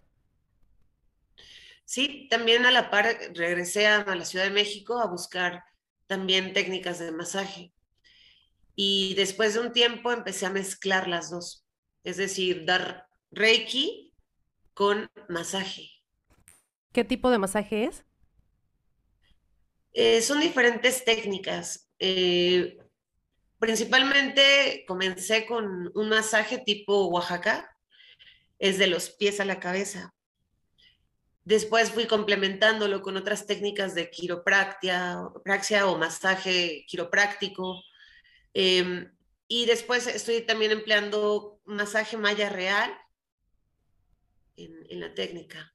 Sí, 1.85 2.29
también 2.31 2.65
a 2.65 2.71
la 2.71 2.91
par 2.91 3.09
regresé 3.35 3.89
a, 3.89 4.05
la 4.05 4.25
Ciudad 4.25 4.45
de 4.45 4.53
México 4.53 5.01
a 5.01 5.09
buscar 5.09 5.65
también 6.07 6.53
técnicas 6.53 7.01
de 7.01 7.11
masaje. 7.11 7.73
Y 8.77 9.15
después 9.17 9.55
de 9.55 9.61
un 9.63 9.73
tiempo 9.73 10.13
empecé 10.13 10.47
a 10.47 10.51
mezclar 10.51 11.09
las 11.09 11.29
dos, 11.29 11.67
es 12.05 12.19
decir, 12.19 12.67
dar 12.67 13.09
reiki 13.33 14.15
con 14.75 15.11
masaje. 15.29 15.91
¿Qué 16.93 17.03
tipo 17.03 17.31
de 17.31 17.39
masaje 17.39 17.87
es? 17.87 18.05
Eh, 19.93 20.23
son 20.23 20.41
diferentes 20.41 21.05
técnicas. 21.05 21.89
Eh, 21.99 22.79
principalmente 23.59 24.85
comencé 24.87 25.47
con 25.47 25.91
un 25.95 26.09
masaje 26.09 26.59
tipo 26.59 27.07
Oaxaca, 27.07 27.69
es 28.59 28.79
de 28.79 28.87
los 28.87 29.11
pies 29.11 29.41
a 29.41 29.45
la 29.45 29.61
cabeza. 29.61 30.15
Después 31.45 31.91
fui 31.91 32.07
complementándolo 32.07 33.03
con 33.03 33.17
otras 33.17 33.47
técnicas 33.47 33.95
de 33.95 34.11
quiropraxia 34.11 35.19
o 35.87 35.99
masaje 35.99 36.85
quiropráctico. 36.87 37.83
Em, 38.55 39.13
y 39.49 39.67
después 39.67 40.07
estoy 40.07 40.43
también 40.43 40.71
empleando 40.71 41.61
masaje 41.65 42.17
maya 42.17 42.49
real 42.49 42.97
en, 44.57 45.01
la 45.01 45.13
técnica. 45.15 45.73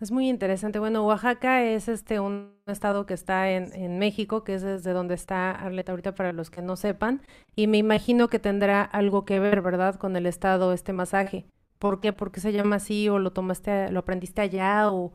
Es 0.00 0.10
muy 0.10 0.30
interesante. 0.30 0.78
Bueno, 0.78 1.04
Oaxaca 1.04 1.62
es 1.62 1.86
este 1.86 2.20
un 2.20 2.58
estado 2.66 3.04
que 3.04 3.12
está 3.12 3.50
en, 3.50 3.98
México, 3.98 4.44
que 4.44 4.54
es 4.54 4.62
desde 4.62 4.92
donde 4.92 5.14
está 5.14 5.50
Arleta 5.50 5.92
ahorita 5.92 6.14
para 6.14 6.32
los 6.32 6.48
que 6.48 6.62
no 6.62 6.76
sepan, 6.76 7.20
y 7.54 7.66
me 7.66 7.76
imagino 7.76 8.28
que 8.28 8.38
tendrá 8.38 8.82
algo 8.82 9.26
que 9.26 9.38
ver, 9.38 9.60
¿verdad?, 9.60 9.96
con 9.96 10.16
el 10.16 10.24
estado 10.24 10.72
este 10.72 10.94
masaje. 10.94 11.44
¿Por 11.78 12.00
qué? 12.00 12.14
¿Por 12.14 12.32
qué 12.32 12.40
se 12.40 12.52
llama 12.52 12.76
así? 12.76 13.10
¿O 13.10 13.18
lo 13.18 13.32
tomaste, 13.32 13.90
lo 13.92 14.00
aprendiste 14.00 14.40
allá? 14.40 14.90
¿O, 14.90 15.12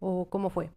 o 0.00 0.28
cómo 0.28 0.50
fue? 0.50 0.72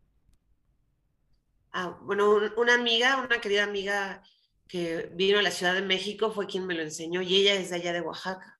Ah, 1.71 1.97
bueno, 2.03 2.39
una 2.55 2.75
amiga, 2.75 3.17
una 3.17 3.41
querida 3.41 3.63
amiga 3.63 4.21
que 4.67 5.11
vino 5.15 5.39
a 5.39 5.41
la 5.41 5.51
Ciudad 5.51 5.73
de 5.73 5.81
México 5.81 6.31
fue 6.31 6.45
quien 6.45 6.67
me 6.67 6.75
lo 6.75 6.83
enseñó 6.83 7.23
y 7.23 7.35
ella 7.35 7.55
es 7.55 7.71
de 7.71 7.77
allá 7.77 7.93
de 7.93 8.01
Oaxaca, 8.01 8.59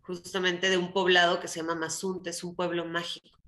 justamente 0.00 0.70
de 0.70 0.78
un 0.78 0.94
poblado 0.94 1.40
que 1.40 1.48
se 1.48 1.60
llama 1.60 1.74
Mazunte, 1.74 2.30
es 2.30 2.42
un 2.42 2.54
pueblo 2.54 2.86
mágico. 2.86 3.39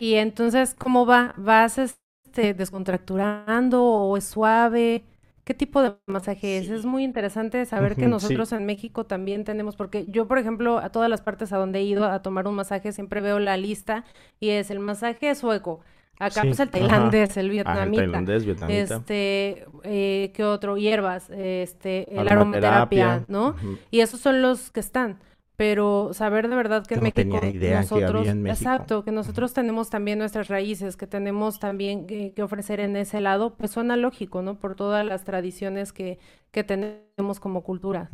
Y 0.00 0.14
entonces, 0.14 0.74
¿cómo 0.78 1.06
va? 1.06 1.34
¿Vas 1.36 1.78
este, 1.78 2.54
descontracturando 2.54 3.82
o 3.84 4.16
es 4.16 4.24
suave? 4.24 5.04
¿Qué 5.44 5.54
tipo 5.54 5.80
de 5.80 5.94
masaje 6.06 6.58
es? 6.58 6.68
Es 6.68 6.84
muy 6.84 7.04
interesante 7.04 7.64
saber 7.64 7.96
que 7.96 8.06
nosotros 8.06 8.52
en 8.52 8.66
México 8.66 9.06
también 9.06 9.44
tenemos, 9.44 9.76
porque 9.76 10.04
yo, 10.06 10.28
por 10.28 10.36
ejemplo, 10.36 10.78
a 10.78 10.90
todas 10.90 11.08
las 11.08 11.22
partes 11.22 11.54
a 11.54 11.56
donde 11.56 11.78
he 11.78 11.84
ido 11.84 12.04
a 12.04 12.20
tomar 12.20 12.46
un 12.46 12.54
masaje, 12.54 12.92
siempre 12.92 13.22
veo 13.22 13.38
la 13.38 13.56
lista 13.56 14.04
y 14.40 14.50
es 14.50 14.70
el 14.70 14.78
masaje 14.78 15.34
sueco. 15.34 15.80
Acá 16.18 16.42
pues 16.42 16.60
el 16.60 16.68
tailandés, 16.68 17.36
el 17.36 17.48
vietnamita. 17.48 18.02
el 18.02 18.10
tailandés, 18.10 18.44
vietnamita. 18.44 18.96
Este, 18.96 19.64
eh, 19.84 20.32
¿qué 20.34 20.44
otro? 20.44 20.76
Hierbas, 20.76 21.30
este, 21.30 22.12
el 22.12 22.28
aromaterapia, 22.28 23.24
¿no? 23.28 23.54
Y 23.90 24.00
esos 24.00 24.20
son 24.20 24.42
los 24.42 24.70
que 24.70 24.80
están 24.80 25.18
pero 25.58 26.10
saber 26.14 26.48
de 26.48 26.54
verdad 26.54 26.86
que 26.86 26.94
en 26.94 27.02
México 27.02 27.40
nosotros, 27.42 28.28
exacto, 28.28 29.02
que 29.02 29.10
nosotros 29.10 29.52
tenemos 29.52 29.90
también 29.90 30.20
nuestras 30.20 30.46
raíces, 30.46 30.96
que 30.96 31.08
tenemos 31.08 31.58
también 31.58 32.06
que, 32.06 32.32
ofrecer 32.44 32.78
en 32.78 32.94
ese 32.94 33.20
lado, 33.20 33.56
pues 33.56 33.72
suena 33.72 33.96
lógico, 33.96 34.40
¿no? 34.40 34.60
Por 34.60 34.76
todas 34.76 35.04
las 35.04 35.24
tradiciones 35.24 35.92
que, 35.92 36.20
que 36.52 36.62
tenemos 36.62 37.40
como 37.40 37.64
cultura. 37.64 38.08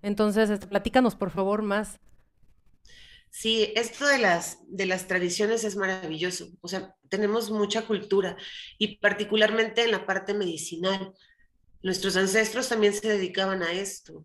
Entonces, 0.00 0.48
este, 0.48 0.68
platícanos 0.68 1.16
por 1.16 1.28
favor 1.28 1.60
más. 1.60 2.00
Sí, 3.28 3.74
esto 3.76 4.06
de 4.06 4.16
las, 4.16 4.60
de 4.66 4.86
las 4.86 5.06
tradiciones 5.06 5.64
es 5.64 5.76
maravilloso. 5.76 6.48
O 6.62 6.68
sea, 6.68 6.94
tenemos 7.10 7.50
mucha 7.50 7.82
cultura 7.82 8.38
y 8.78 8.96
particularmente 8.96 9.84
en 9.84 9.90
la 9.90 10.06
parte 10.06 10.32
medicinal. 10.32 11.12
Nuestros 11.82 12.16
ancestros 12.16 12.70
también 12.70 12.94
se 12.94 13.06
dedicaban 13.06 13.62
a 13.62 13.72
esto 13.72 14.24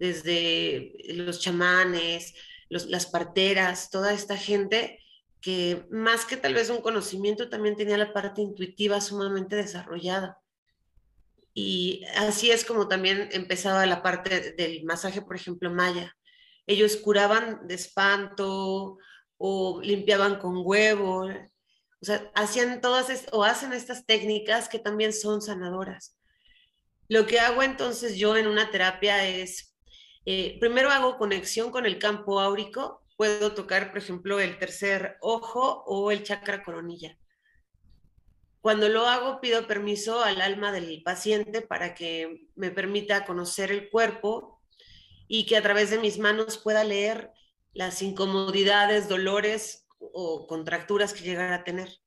desde 0.00 0.94
los 1.14 1.40
chamanes, 1.40 2.34
las 2.70 3.06
parteras, 3.06 3.90
toda 3.90 4.12
esta 4.14 4.36
gente 4.36 4.98
que 5.40 5.86
más 5.90 6.24
que 6.24 6.36
tal 6.36 6.54
vez 6.54 6.70
un 6.70 6.80
conocimiento 6.80 7.48
también 7.48 7.76
tenía 7.76 7.98
la 7.98 8.12
parte 8.12 8.40
intuitiva 8.40 9.00
sumamente 9.00 9.56
desarrollada. 9.56 10.38
Y 11.52 12.04
así 12.16 12.50
es 12.50 12.64
como 12.64 12.88
también 12.88 13.28
empezaba 13.32 13.84
la 13.86 14.02
parte 14.02 14.52
del 14.52 14.84
masaje, 14.84 15.20
por 15.22 15.36
ejemplo, 15.36 15.70
maya. 15.70 16.16
Ellos 16.66 16.96
curaban 16.96 17.66
de 17.66 17.74
espanto 17.74 18.98
o 19.36 19.80
limpiaban 19.82 20.38
con 20.38 20.62
huevo, 20.64 21.26
o 21.26 22.04
sea, 22.04 22.30
hacían 22.34 22.80
todas 22.80 23.26
o 23.32 23.44
hacen 23.44 23.72
estas 23.72 24.06
técnicas 24.06 24.68
que 24.68 24.78
también 24.78 25.12
son 25.12 25.42
sanadoras. 25.42 26.16
Lo 27.08 27.26
que 27.26 27.40
hago 27.40 27.62
entonces 27.62 28.16
yo 28.16 28.36
en 28.36 28.46
una 28.46 28.70
terapia 28.70 29.26
es 29.26 29.69
eh, 30.26 30.58
primero 30.60 30.90
hago 30.90 31.16
conexión 31.16 31.70
con 31.70 31.86
el 31.86 31.98
campo 31.98 32.40
áurico, 32.40 33.02
puedo 33.16 33.52
tocar, 33.52 33.90
por 33.90 33.98
ejemplo, 33.98 34.40
el 34.40 34.58
tercer 34.58 35.16
ojo 35.20 35.84
o 35.86 36.10
el 36.10 36.22
chakra 36.22 36.62
coronilla. 36.62 37.18
Cuando 38.60 38.88
lo 38.88 39.06
hago, 39.06 39.40
pido 39.40 39.66
permiso 39.66 40.22
al 40.22 40.40
alma 40.42 40.70
del 40.70 41.02
paciente 41.02 41.62
para 41.62 41.94
que 41.94 42.48
me 42.56 42.70
permita 42.70 43.24
conocer 43.24 43.72
el 43.72 43.88
cuerpo 43.88 44.60
y 45.28 45.46
que 45.46 45.56
a 45.56 45.62
través 45.62 45.90
de 45.90 45.98
mis 45.98 46.18
manos 46.18 46.58
pueda 46.58 46.84
leer 46.84 47.30
las 47.72 48.02
incomodidades, 48.02 49.08
dolores 49.08 49.86
o 49.98 50.46
contracturas 50.46 51.14
que 51.14 51.24
llegara 51.24 51.56
a 51.56 51.64
tener. 51.64 52.00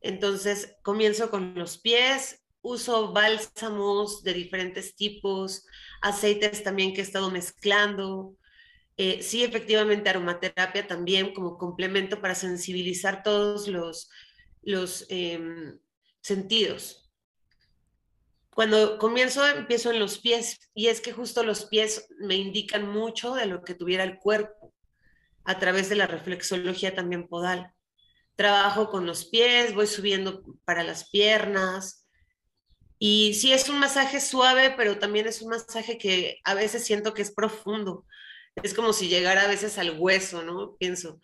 Entonces, 0.00 0.76
comienzo 0.82 1.30
con 1.30 1.54
los 1.54 1.78
pies, 1.78 2.43
uso 2.64 3.12
bálsamos 3.12 4.24
de 4.24 4.32
diferentes 4.32 4.96
tipos, 4.96 5.66
aceites 6.00 6.64
también 6.64 6.94
que 6.94 7.02
he 7.02 7.04
estado 7.04 7.30
mezclando. 7.30 8.36
Eh, 8.96 9.22
sí, 9.22 9.44
efectivamente, 9.44 10.08
aromaterapia 10.08 10.86
también 10.86 11.34
como 11.34 11.58
complemento 11.58 12.22
para 12.22 12.34
sensibilizar 12.34 13.22
todos 13.22 13.68
los, 13.68 14.08
los 14.62 15.04
em, 15.10 15.78
sentidos. 16.22 17.12
Cuando 18.48 18.98
comienzo, 18.98 19.46
empiezo 19.46 19.90
en 19.90 19.98
los 19.98 20.18
pies 20.18 20.70
y 20.74 20.86
es 20.86 21.02
que 21.02 21.12
justo 21.12 21.42
los 21.42 21.66
pies 21.66 22.08
me 22.18 22.36
indican 22.36 22.88
mucho 22.88 23.34
de 23.34 23.46
lo 23.46 23.62
que 23.62 23.74
tuviera 23.74 24.04
el 24.04 24.18
cuerpo 24.18 24.72
a 25.44 25.58
través 25.58 25.90
de 25.90 25.96
la 25.96 26.06
reflexología 26.06 26.94
también 26.94 27.28
podal. 27.28 27.74
Trabajo 28.36 28.88
con 28.88 29.04
los 29.04 29.26
pies, 29.26 29.74
voy 29.74 29.86
subiendo 29.86 30.42
para 30.64 30.82
las 30.82 31.10
piernas, 31.10 32.03
y 33.06 33.34
sí, 33.34 33.52
es 33.52 33.68
un 33.68 33.78
masaje 33.80 34.18
suave, 34.18 34.70
pero 34.70 34.98
también 34.98 35.26
es 35.26 35.42
un 35.42 35.50
masaje 35.50 35.98
que 35.98 36.40
a 36.42 36.54
veces 36.54 36.86
siento 36.86 37.12
que 37.12 37.20
es 37.20 37.30
profundo. 37.30 38.06
Es 38.62 38.72
como 38.72 38.94
si 38.94 39.08
llegara 39.08 39.42
a 39.42 39.46
veces 39.46 39.76
al 39.76 39.98
hueso, 40.00 40.42
¿no? 40.42 40.74
Pienso. 40.76 41.20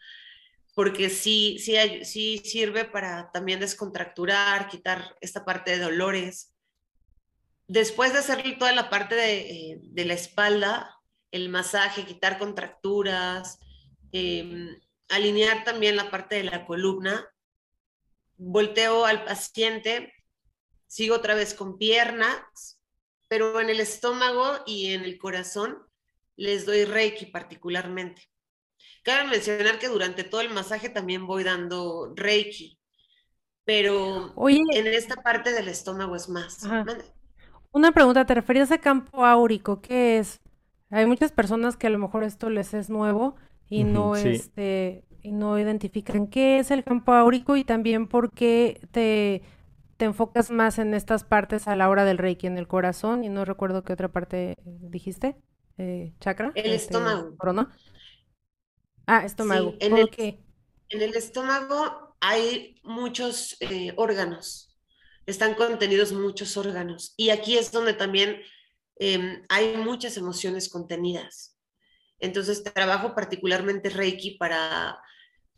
Porque 0.74 1.08
sí, 1.08 1.56
sí, 1.58 1.76
sí 2.04 2.42
sirve 2.44 2.84
para 2.84 3.30
también 3.32 3.60
descontracturar, 3.60 4.68
quitar 4.68 5.16
esta 5.22 5.46
parte 5.46 5.70
de 5.70 5.78
dolores. 5.78 6.52
Después 7.66 8.12
de 8.12 8.18
hacer 8.18 8.58
toda 8.58 8.72
la 8.72 8.90
parte 8.90 9.14
de, 9.14 9.70
eh, 9.72 10.04
la 10.04 10.12
espalda, 10.12 10.98
el 11.30 11.48
masaje, 11.48 12.04
quitar 12.04 12.36
contracturas, 12.36 13.58
em, 14.12 14.78
alinear 15.08 15.64
también 15.64 15.96
la 15.96 16.10
parte 16.10 16.34
de 16.34 16.44
la 16.44 16.66
columna, 16.66 17.26
volteo 18.36 19.06
al 19.06 19.24
paciente 19.24 20.12
sigo 20.90 21.14
otra 21.14 21.36
vez 21.36 21.54
con 21.54 21.78
piernas, 21.78 22.80
pero 23.28 23.60
en 23.60 23.70
el 23.70 23.78
estómago 23.78 24.44
y 24.66 24.92
en 24.92 25.02
el 25.02 25.18
corazón 25.18 25.78
les 26.34 26.66
doy 26.66 26.84
reiki 26.84 27.26
particularmente. 27.26 28.22
Cabe 29.04 29.28
mencionar 29.30 29.78
que 29.78 29.86
durante 29.86 30.24
todo 30.24 30.40
el 30.40 30.50
masaje 30.50 30.88
también 30.88 31.28
voy 31.28 31.44
dando 31.44 32.12
reiki, 32.16 32.76
pero 33.64 34.34
en 34.36 34.86
esta 34.88 35.22
parte 35.22 35.52
del 35.52 35.68
estómago 35.68 36.16
es 36.16 36.28
más. 36.28 36.66
Una 37.70 37.92
pregunta, 37.92 38.26
¿te 38.26 38.34
referías 38.34 38.72
a 38.72 38.78
campo 38.78 39.24
áurico? 39.24 39.80
¿Qué 39.80 40.18
es? 40.18 40.40
Hay 40.90 41.06
muchas 41.06 41.30
personas 41.30 41.76
que 41.76 41.86
a 41.86 41.90
lo 41.90 42.00
mejor 42.00 42.24
esto 42.24 42.50
les 42.50 42.74
es 42.74 42.90
nuevo 42.90 43.36
y 43.68 43.84
no 43.84 44.16
este 44.16 45.04
y 45.22 45.30
no 45.30 45.56
identifican 45.56 46.26
qué 46.26 46.58
es 46.58 46.72
el 46.72 46.82
campo 46.82 47.12
áurico 47.12 47.56
y 47.56 47.62
también 47.62 48.08
por 48.08 48.32
qué 48.32 48.80
te, 48.90 49.42
te 50.00 50.06
enfocas 50.06 50.50
más 50.50 50.78
en 50.78 50.94
estas 50.94 51.24
partes 51.24 51.68
a 51.68 51.76
la 51.76 51.90
hora 51.90 52.06
del 52.06 52.16
reiki, 52.16 52.46
en 52.46 52.56
el 52.56 52.66
corazón 52.66 53.22
y 53.22 53.28
no 53.28 53.44
recuerdo 53.44 53.84
qué 53.84 53.92
otra 53.92 54.08
parte 54.08 54.56
dijiste, 54.64 55.36
eh, 55.76 56.14
chakra. 56.20 56.52
El 56.54 56.72
este, 56.72 56.96
estómago. 56.96 57.36
Ah, 59.06 59.26
estómago. 59.26 59.74
en, 59.78 59.98
el, 59.98 60.08
en 60.88 61.02
el 61.02 61.14
estómago 61.14 62.16
hay 62.18 62.80
muchos 62.82 63.58
eh, 63.60 63.92
órganos, 63.98 64.74
están 65.26 65.52
contenidos 65.52 66.12
muchos 66.12 66.56
órganos 66.56 67.12
y 67.18 67.28
aquí 67.28 67.58
es 67.58 67.70
donde 67.70 67.92
también 67.92 68.40
em, 68.96 69.42
hay 69.50 69.76
muchas 69.76 70.16
emociones 70.16 70.70
contenidas. 70.70 71.58
Entonces 72.20 72.64
trabajo 72.64 73.14
particularmente 73.14 73.90
Reiki 73.90 74.38
para, 74.38 74.98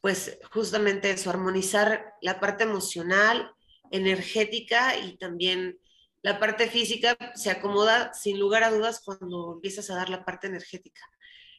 pues 0.01 0.37
justamente 0.53 1.13
eso, 1.13 1.31
armonizar 1.31 2.15
la 2.21 2.41
parte 2.41 2.65
emocional, 2.65 3.55
energética 3.93 4.99
y 4.99 5.17
también 5.17 5.79
la 6.23 6.39
parte 6.39 6.69
física 6.69 7.17
se 7.35 7.51
acomoda 7.51 8.13
sin 8.15 8.39
lugar 8.39 8.65
a 8.65 8.71
dudas 8.71 9.03
cuando 9.05 9.55
empiezas 9.55 9.91
a 9.91 9.97
dar 9.97 10.09
la 10.09 10.25
parte 10.25 10.47
energética. 10.47 11.03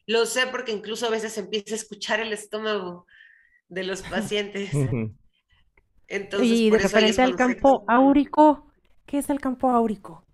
Lo 0.06 0.26
sé 0.26 0.46
porque 0.46 0.72
incluso 0.72 1.06
a 1.06 1.10
veces 1.10 1.36
empieza 1.38 1.74
a 1.74 1.78
escuchar 1.78 2.20
el 2.20 2.32
estómago 2.32 3.06
de 3.68 3.84
los 3.84 4.02
pacientes. 4.10 4.70
Entonces, 6.08 6.48
y 6.48 6.70
de 6.70 6.78
referente 6.78 7.22
al 7.22 7.36
campo 7.36 7.84
áurico, 7.88 8.70
¿qué 9.06 9.18
es 9.18 9.30
el 9.30 9.40
campo 9.40 9.70
áurico? 9.70 10.24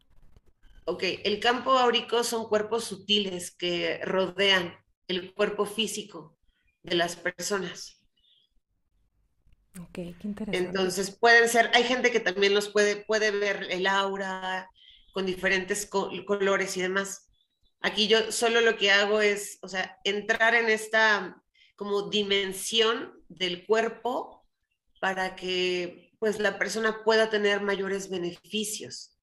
Ok, 0.87 1.04
el 1.25 1.38
campo 1.38 1.78
áurico 1.78 2.25
son 2.25 2.49
cuerpos 2.49 2.85
sutiles 2.85 3.52
que 3.52 4.00
rodean 4.04 4.75
el 5.07 5.33
cuerpo 5.35 5.64
físico 5.64 6.37
de 6.83 6.97
las 6.97 7.16
personas. 7.16 8.00
Ok, 9.82 9.92
qué 9.92 10.16
interesante. 10.25 10.58
Entonces 10.58 11.10
pueden 11.10 11.49
ser, 11.49 11.70
hay 11.75 11.84
gente 11.84 12.10
que 12.10 12.20
también 12.20 12.54
los 12.54 12.68
puede, 12.68 12.96
puede 12.96 13.30
ver 13.30 13.66
el 13.70 13.87
aura 13.87 14.68
con 15.12 15.26
diferentes 15.26 15.87
colores 15.87 16.76
y 16.76 16.82
demás. 16.82 17.28
Aquí 17.80 18.08
yo 18.08 18.30
solo 18.30 18.60
lo 18.60 18.76
que 18.76 18.90
hago 18.90 19.20
es, 19.20 19.58
o 19.62 19.68
sea, 19.68 19.99
entrar 20.04 20.54
en 20.54 20.68
esta 20.68 21.42
como 21.76 22.10
dimensión 22.10 23.12
del 23.28 23.64
cuerpo 23.64 24.46
para 25.00 25.34
que 25.34 26.12
pues 26.18 26.38
la 26.38 26.58
persona 26.58 27.02
pueda 27.04 27.30
tener 27.30 27.62
mayores 27.62 28.10
beneficios. 28.10 29.16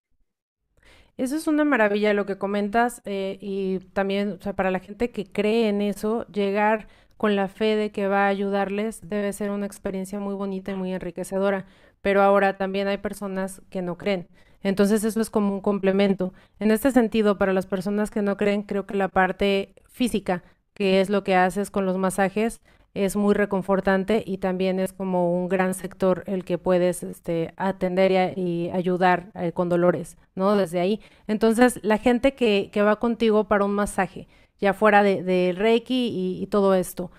Eso 1.17 1.35
es 1.35 1.47
una 1.47 1.65
maravilla 1.65 2.13
lo 2.13 2.25
que 2.25 2.37
comentas 2.37 3.01
eh, 3.05 3.37
y 3.41 3.79
también, 3.93 4.37
o 4.39 4.41
sea, 4.41 4.53
para 4.53 4.71
la 4.71 4.79
gente 4.79 5.11
que 5.11 5.31
cree 5.31 5.67
en 5.67 5.81
eso, 5.81 6.25
llegar 6.27 6.87
con 7.17 7.36
la 7.36 7.47
fe 7.47 7.75
de 7.75 7.91
que 7.91 8.07
va 8.07 8.25
a 8.25 8.29
ayudarles 8.29 9.01
debe 9.09 9.33
ser 9.33 9.51
una 9.51 9.65
experiencia 9.65 10.19
muy 10.19 10.36
bonita 10.36 10.71
y 10.71 10.75
muy 10.75 10.93
enriquecedora. 10.93 11.65
Pero 12.01 12.21
ahora 12.21 12.57
también 12.57 12.88
hay 12.88 12.97
personas 12.97 13.62
que 13.69 13.81
no 13.81 13.97
creen. 13.97 14.27
Entonces 14.63 15.03
eso 15.03 15.19
es 15.19 15.29
como 15.29 15.53
un 15.53 15.62
complemento. 15.62 16.33
En 16.59 16.71
este 16.71 16.91
sentido, 16.91 17.38
para 17.38 17.53
las 17.53 17.65
personas 17.65 18.12
que 18.12 18.21
no 18.21 18.38
creen, 18.38 18.63
creo 18.63 18.86
que 18.86 18.95
la 18.95 19.07
parte 19.07 19.74
física, 19.89 20.43
que 20.74 21.01
es 21.01 21.09
lo 21.09 21.24
que 21.24 21.36
haces 21.36 21.71
con 21.71 21.86
los 21.86 21.97
masajes, 21.97 22.62
es 22.93 23.15
muy 23.15 23.33
reconfortante 23.36 24.24
y 24.25 24.39
también 24.39 24.79
es 24.79 24.91
como 24.91 25.31
un 25.39 25.50
gran 25.50 25.74
sector 25.74 26.24
el 26.25 26.43
que 26.43 26.57
puedes 26.57 27.03
este, 27.03 27.53
atender 27.55 28.36
y, 28.38 28.69
ayudar 28.71 29.31
eh, 29.36 29.51
con 29.51 29.69
dolores, 29.69 30.17
¿no? 30.36 30.55
Desde 30.55 30.79
ahí. 30.79 31.00
Entonces, 31.27 31.79
la 31.83 31.97
gente 31.97 32.33
que, 32.33 32.69
que 32.71 32.81
va 32.81 32.97
contigo 32.97 33.43
para 33.45 33.65
un 33.65 33.74
masaje, 33.74 34.27
ya 34.59 34.73
fuera 34.73 35.03
de, 35.03 35.53
Reiki 35.57 36.39
y, 36.41 36.47
todo 36.47 36.73
esto, 36.75 37.11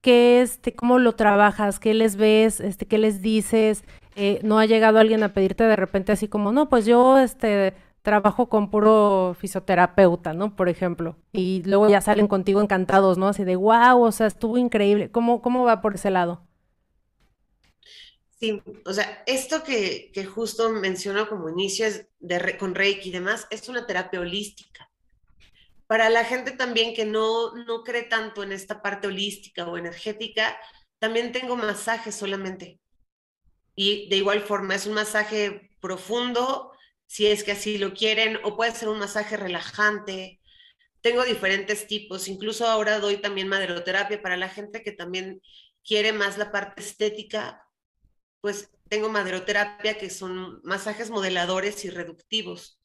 ¿qué 0.00 0.40
este, 0.42 0.74
cómo 0.74 0.98
lo 0.98 1.14
trabajas? 1.14 1.78
¿Qué 1.80 1.94
les 1.94 2.16
ves? 2.16 2.60
Este, 2.60 2.86
¿Qué 2.86 2.98
les 2.98 3.22
dices? 3.22 3.84
Eh, 4.16 4.40
¿No 4.42 4.58
ha 4.58 4.66
llegado 4.66 4.98
alguien 4.98 5.22
a 5.22 5.32
pedirte 5.32 5.64
de 5.64 5.76
repente 5.76 6.12
así 6.12 6.28
como, 6.28 6.52
no, 6.52 6.68
pues 6.68 6.86
yo, 6.86 7.18
este 7.18 7.74
trabajo 8.02 8.48
con 8.48 8.70
puro 8.70 9.36
fisioterapeuta, 9.38 10.32
¿no? 10.32 10.56
Por 10.56 10.68
ejemplo. 10.68 11.18
Y 11.32 11.62
luego 11.64 11.90
ya 11.90 12.00
salen 12.00 12.26
contigo 12.26 12.62
encantados, 12.62 13.18
¿no? 13.18 13.28
Así 13.28 13.44
de, 13.44 13.56
wow, 13.56 14.02
o 14.02 14.12
sea, 14.12 14.26
estuvo 14.26 14.56
increíble. 14.56 15.10
¿Cómo, 15.10 15.42
cómo 15.42 15.64
va 15.64 15.82
por 15.82 15.96
ese 15.96 16.10
lado? 16.10 16.42
Sí, 18.40 18.62
o 18.86 18.92
sea, 18.92 19.22
esto 19.26 19.62
que, 19.64 20.10
que 20.14 20.24
justo 20.24 20.70
menciono 20.70 21.28
como 21.28 21.50
inicio 21.50 21.86
es 21.86 22.06
de, 22.20 22.56
con 22.56 22.74
Reiki 22.74 23.08
y 23.08 23.12
demás, 23.12 23.46
es 23.50 23.68
una 23.68 23.86
terapia 23.86 24.20
holística. 24.20 24.87
Para 25.88 26.10
la 26.10 26.24
gente 26.24 26.52
también 26.52 26.94
que 26.94 27.06
no, 27.06 27.54
no 27.54 27.82
cree 27.82 28.02
tanto 28.02 28.42
en 28.42 28.52
esta 28.52 28.82
parte 28.82 29.08
holística 29.08 29.66
o 29.66 29.78
energética, 29.78 30.56
también 30.98 31.32
tengo 31.32 31.56
masajes 31.56 32.14
solamente. 32.14 32.78
Y 33.74 34.08
de 34.10 34.16
igual 34.16 34.42
forma, 34.42 34.74
es 34.74 34.86
un 34.86 34.94
masaje 34.94 35.70
profundo, 35.80 36.72
si 37.06 37.26
es 37.26 37.42
que 37.42 37.52
así 37.52 37.78
lo 37.78 37.94
quieren, 37.94 38.38
o 38.44 38.54
puede 38.54 38.74
ser 38.74 38.90
un 38.90 38.98
masaje 38.98 39.38
relajante. 39.38 40.40
Tengo 41.00 41.24
diferentes 41.24 41.86
tipos, 41.86 42.28
incluso 42.28 42.66
ahora 42.66 42.98
doy 42.98 43.16
también 43.16 43.48
maderoterapia 43.48 44.20
para 44.20 44.36
la 44.36 44.50
gente 44.50 44.82
que 44.82 44.92
también 44.92 45.40
quiere 45.82 46.12
más 46.12 46.36
la 46.36 46.52
parte 46.52 46.82
estética, 46.82 47.66
pues 48.42 48.70
tengo 48.90 49.08
maderoterapia 49.08 49.96
que 49.96 50.10
son 50.10 50.60
masajes 50.64 51.08
modeladores 51.08 51.82
y 51.86 51.90
reductivos. 51.90 52.78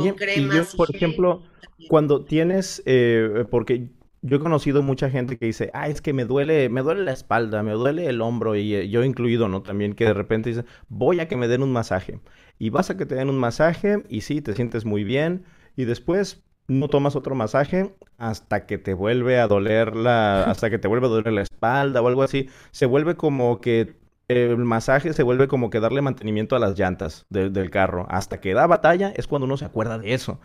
Oye, 0.00 0.14
y 0.36 0.48
yo, 0.48 0.64
por 0.76 0.94
ejemplo, 0.94 1.42
cuando 1.88 2.24
tienes, 2.24 2.82
eh, 2.86 3.44
porque 3.50 3.88
yo 4.22 4.36
he 4.36 4.40
conocido 4.40 4.82
mucha 4.82 5.10
gente 5.10 5.38
que 5.38 5.46
dice, 5.46 5.70
ah, 5.74 5.88
es 5.88 6.00
que 6.00 6.12
me 6.12 6.24
duele, 6.24 6.68
me 6.68 6.82
duele 6.82 7.04
la 7.04 7.12
espalda, 7.12 7.62
me 7.62 7.72
duele 7.72 8.06
el 8.06 8.20
hombro, 8.20 8.56
y 8.56 8.74
eh, 8.74 8.88
yo 8.88 9.04
incluido, 9.04 9.48
¿no? 9.48 9.62
También 9.62 9.94
que 9.94 10.04
de 10.04 10.14
repente 10.14 10.50
dice, 10.50 10.64
voy 10.88 11.20
a 11.20 11.28
que 11.28 11.36
me 11.36 11.48
den 11.48 11.62
un 11.62 11.72
masaje. 11.72 12.20
Y 12.58 12.70
vas 12.70 12.90
a 12.90 12.96
que 12.96 13.06
te 13.06 13.14
den 13.14 13.30
un 13.30 13.38
masaje, 13.38 14.02
y 14.08 14.22
sí, 14.22 14.40
te 14.40 14.54
sientes 14.54 14.84
muy 14.84 15.04
bien, 15.04 15.44
y 15.76 15.84
después 15.84 16.42
no 16.68 16.88
tomas 16.88 17.14
otro 17.14 17.34
masaje 17.34 17.94
hasta 18.18 18.66
que 18.66 18.78
te 18.78 18.94
vuelve 18.94 19.38
a 19.38 19.46
doler 19.46 19.94
la, 19.94 20.44
hasta 20.44 20.70
que 20.70 20.78
te 20.78 20.88
vuelve 20.88 21.06
a 21.06 21.10
doler 21.10 21.32
la 21.32 21.42
espalda 21.42 22.02
o 22.02 22.08
algo 22.08 22.22
así. 22.22 22.48
Se 22.72 22.86
vuelve 22.86 23.14
como 23.16 23.60
que 23.60 23.94
el 24.28 24.56
masaje 24.58 25.12
se 25.12 25.22
vuelve 25.22 25.48
como 25.48 25.70
que 25.70 25.80
darle 25.80 26.02
mantenimiento 26.02 26.56
a 26.56 26.58
las 26.58 26.78
llantas 26.78 27.26
del 27.30 27.70
carro. 27.70 28.06
Hasta 28.08 28.40
que 28.40 28.54
da 28.54 28.66
batalla 28.66 29.12
es 29.16 29.26
cuando 29.26 29.46
uno 29.46 29.56
se 29.56 29.64
acuerda 29.64 29.98
de 29.98 30.14
eso. 30.14 30.40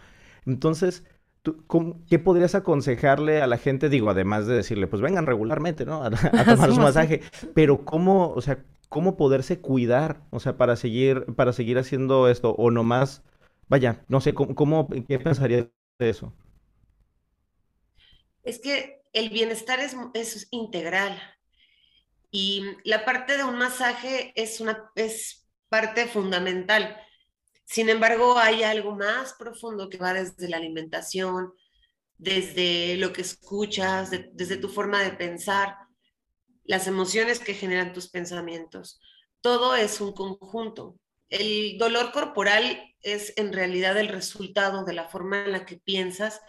Entonces, 0.46 1.04
¿Qué 2.08 2.20
podrías 2.20 2.54
aconsejarle 2.54 3.42
a 3.42 3.48
la 3.48 3.58
gente? 3.58 3.90
Digo, 3.90 4.12
además 4.12 4.46
de 4.46 4.56
decirle, 4.56 4.86
pues 4.86 5.02
vengan 5.02 5.26
regularmente, 5.26 5.86
¿no? 5.86 6.04
A, 6.04 6.12
tomar 6.46 6.72
su 6.72 6.80
masaje. 6.80 7.22
Pero 7.56 7.84
¿cómo, 7.84 8.30
o 8.30 8.42
sea, 8.42 8.64
cómo 8.90 9.18
poderse 9.18 9.60
cuidar? 9.60 10.22
O 10.30 10.40
sea, 10.40 10.56
para 10.58 10.76
seguir, 10.76 11.26
para 11.36 11.52
seguir 11.52 11.80
haciendo 11.80 12.30
esto. 12.30 12.54
O 12.58 12.70
nomás, 12.70 13.24
vaya, 13.68 14.06
no 14.08 14.22
sé, 14.22 14.36
¿cómo, 14.36 14.88
qué 15.08 15.18
pensarías 15.18 15.68
de 15.98 16.10
eso? 16.10 16.32
Es 18.44 18.60
que 18.60 19.02
el 19.12 19.30
bienestar 19.30 19.80
es, 19.80 19.96
es 20.14 20.48
integral. 20.52 21.20
Y 22.32 22.64
la 22.86 23.06
parte 23.06 23.38
de 23.38 23.44
un 23.44 23.58
masaje 23.58 24.32
es 24.36 24.62
una 24.62 24.90
es 24.96 25.48
parte 25.70 26.08
fundamental 26.08 26.98
sin 27.72 27.88
embargo, 27.88 28.38
hay 28.38 28.64
algo 28.64 28.98
más 28.98 29.34
profundo 29.40 29.88
que 29.88 29.98
va 29.98 30.14
desde 30.14 30.50
la 30.50 30.58
alimentación, 30.58 31.54
desde 32.18 32.98
lo 32.98 33.14
que 33.14 33.22
escuchas, 33.22 34.12
desde 34.12 34.58
tu 34.58 34.68
forma 34.68 35.02
de 35.02 35.12
pensar, 35.12 35.78
las 36.66 36.88
emociones 36.88 37.40
que 37.40 37.54
generan 37.54 37.94
tus 37.94 38.10
pensamientos. 38.10 39.00
Todo 39.40 39.74
es 39.74 40.02
un 40.02 40.12
conjunto. 40.12 41.00
El 41.30 41.78
dolor 41.78 42.12
corporal 42.12 42.94
es 43.04 43.32
en 43.38 43.54
realidad 43.54 43.98
el 43.98 44.10
resultado 44.10 44.84
de 44.84 44.92
la 44.92 45.08
forma 45.08 45.46
en 45.46 45.54
la 45.54 45.66
que 45.66 45.78
piensas 45.78 46.42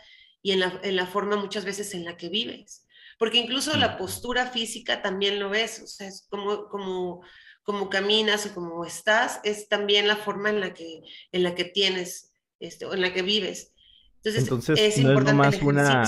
y 0.43 0.51
en 0.51 0.97
la, 0.97 1.07
forma 1.07 1.37
muchas 1.37 1.65
veces 1.65 1.95
en 1.95 2.05
la 2.05 2.17
que 2.17 2.31
vives. 2.31 2.82
Porque 3.23 3.39
incluso 3.39 3.77
la 3.77 3.99
postura 3.99 4.47
física 4.47 5.01
también 5.01 5.39
lo 5.39 5.55
es, 5.55 5.81
o 5.81 5.87
sea, 5.87 6.09
es 6.09 6.27
como, 6.29 6.67
como 6.67 7.21
cómo 7.63 7.89
caminas 7.89 8.47
o 8.47 8.53
cómo 8.53 8.85
estás, 8.85 9.39
es 9.45 9.69
también 9.69 10.09
la 10.09 10.17
forma 10.17 10.51
en 10.51 10.59
la 10.59 10.75
que, 10.75 11.03
en 11.31 11.45
la 11.45 11.55
que 11.55 11.63
tienes, 11.63 12.33
este, 12.59 12.85
o 12.85 12.95
en 12.95 13.01
la 13.01 13.13
que 13.13 13.23
vives. 13.23 13.75
Entonces, 14.25 14.77
es 14.77 14.99
no 14.99 15.17
es 15.21 15.25
nomás 15.25 15.63
una... 15.63 16.03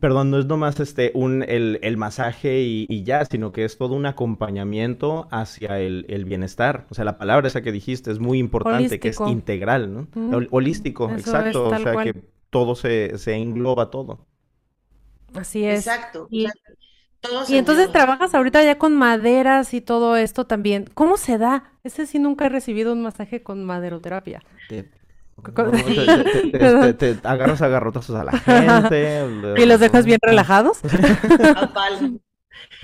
Perdón, 0.00 0.32
no 0.32 0.40
es 0.40 0.46
nomás 0.46 0.80
este, 0.80 1.12
un, 1.14 1.44
el, 1.44 1.78
el 1.82 1.96
masaje 1.96 2.60
y, 2.60 3.04
ya, 3.04 3.24
sino 3.24 3.52
que 3.52 3.64
es 3.64 3.78
todo 3.78 3.94
un 3.94 4.06
acompañamiento 4.06 5.28
hacia 5.30 5.78
el, 5.78 6.06
el, 6.08 6.24
bienestar. 6.24 6.88
O 6.90 6.94
sea, 6.94 7.04
la 7.04 7.18
palabra 7.18 7.46
esa 7.46 7.62
que 7.62 7.70
dijiste 7.70 8.10
es 8.10 8.18
muy 8.18 8.40
importante, 8.40 8.98
que 8.98 9.10
es 9.10 9.20
integral, 9.20 9.94
¿no? 9.94 10.08
Holístico, 10.50 11.08
exacto. 11.12 11.68
o 11.68 11.78
sea, 11.78 12.02
que 12.02 12.20
todo 12.50 12.74
se, 12.74 13.16
se 13.16 13.36
engloba 13.36 13.92
todo. 13.92 14.26
Así 15.34 15.64
es. 15.64 15.86
Exacto. 15.86 16.28
y 16.30 16.46
entonces 17.50 17.90
trabajas 17.92 18.34
ahorita 18.34 18.62
ya 18.62 18.78
con 18.78 18.94
maderas 18.96 19.74
y 19.74 19.80
todo 19.80 20.16
esto 20.16 20.46
también. 20.46 20.88
¿Cómo 20.94 21.16
se 21.16 21.38
da? 21.38 21.72
Ese 21.84 22.06
sí 22.06 22.18
nunca 22.18 22.46
he 22.46 22.48
recibido 22.48 22.92
un 22.92 23.02
masaje 23.02 23.42
con 23.42 23.64
maderoterapia. 23.64 24.42
te, 24.68 24.90
agarras 27.22 27.62
a 27.62 27.68
garrotazos 27.68 28.16
a 28.16 28.24
la 28.24 28.32
gente. 28.32 29.54
¿Y 29.58 29.66
los 29.66 29.80
dejas 29.80 30.04
bien 30.04 30.18
relajados? 30.22 30.80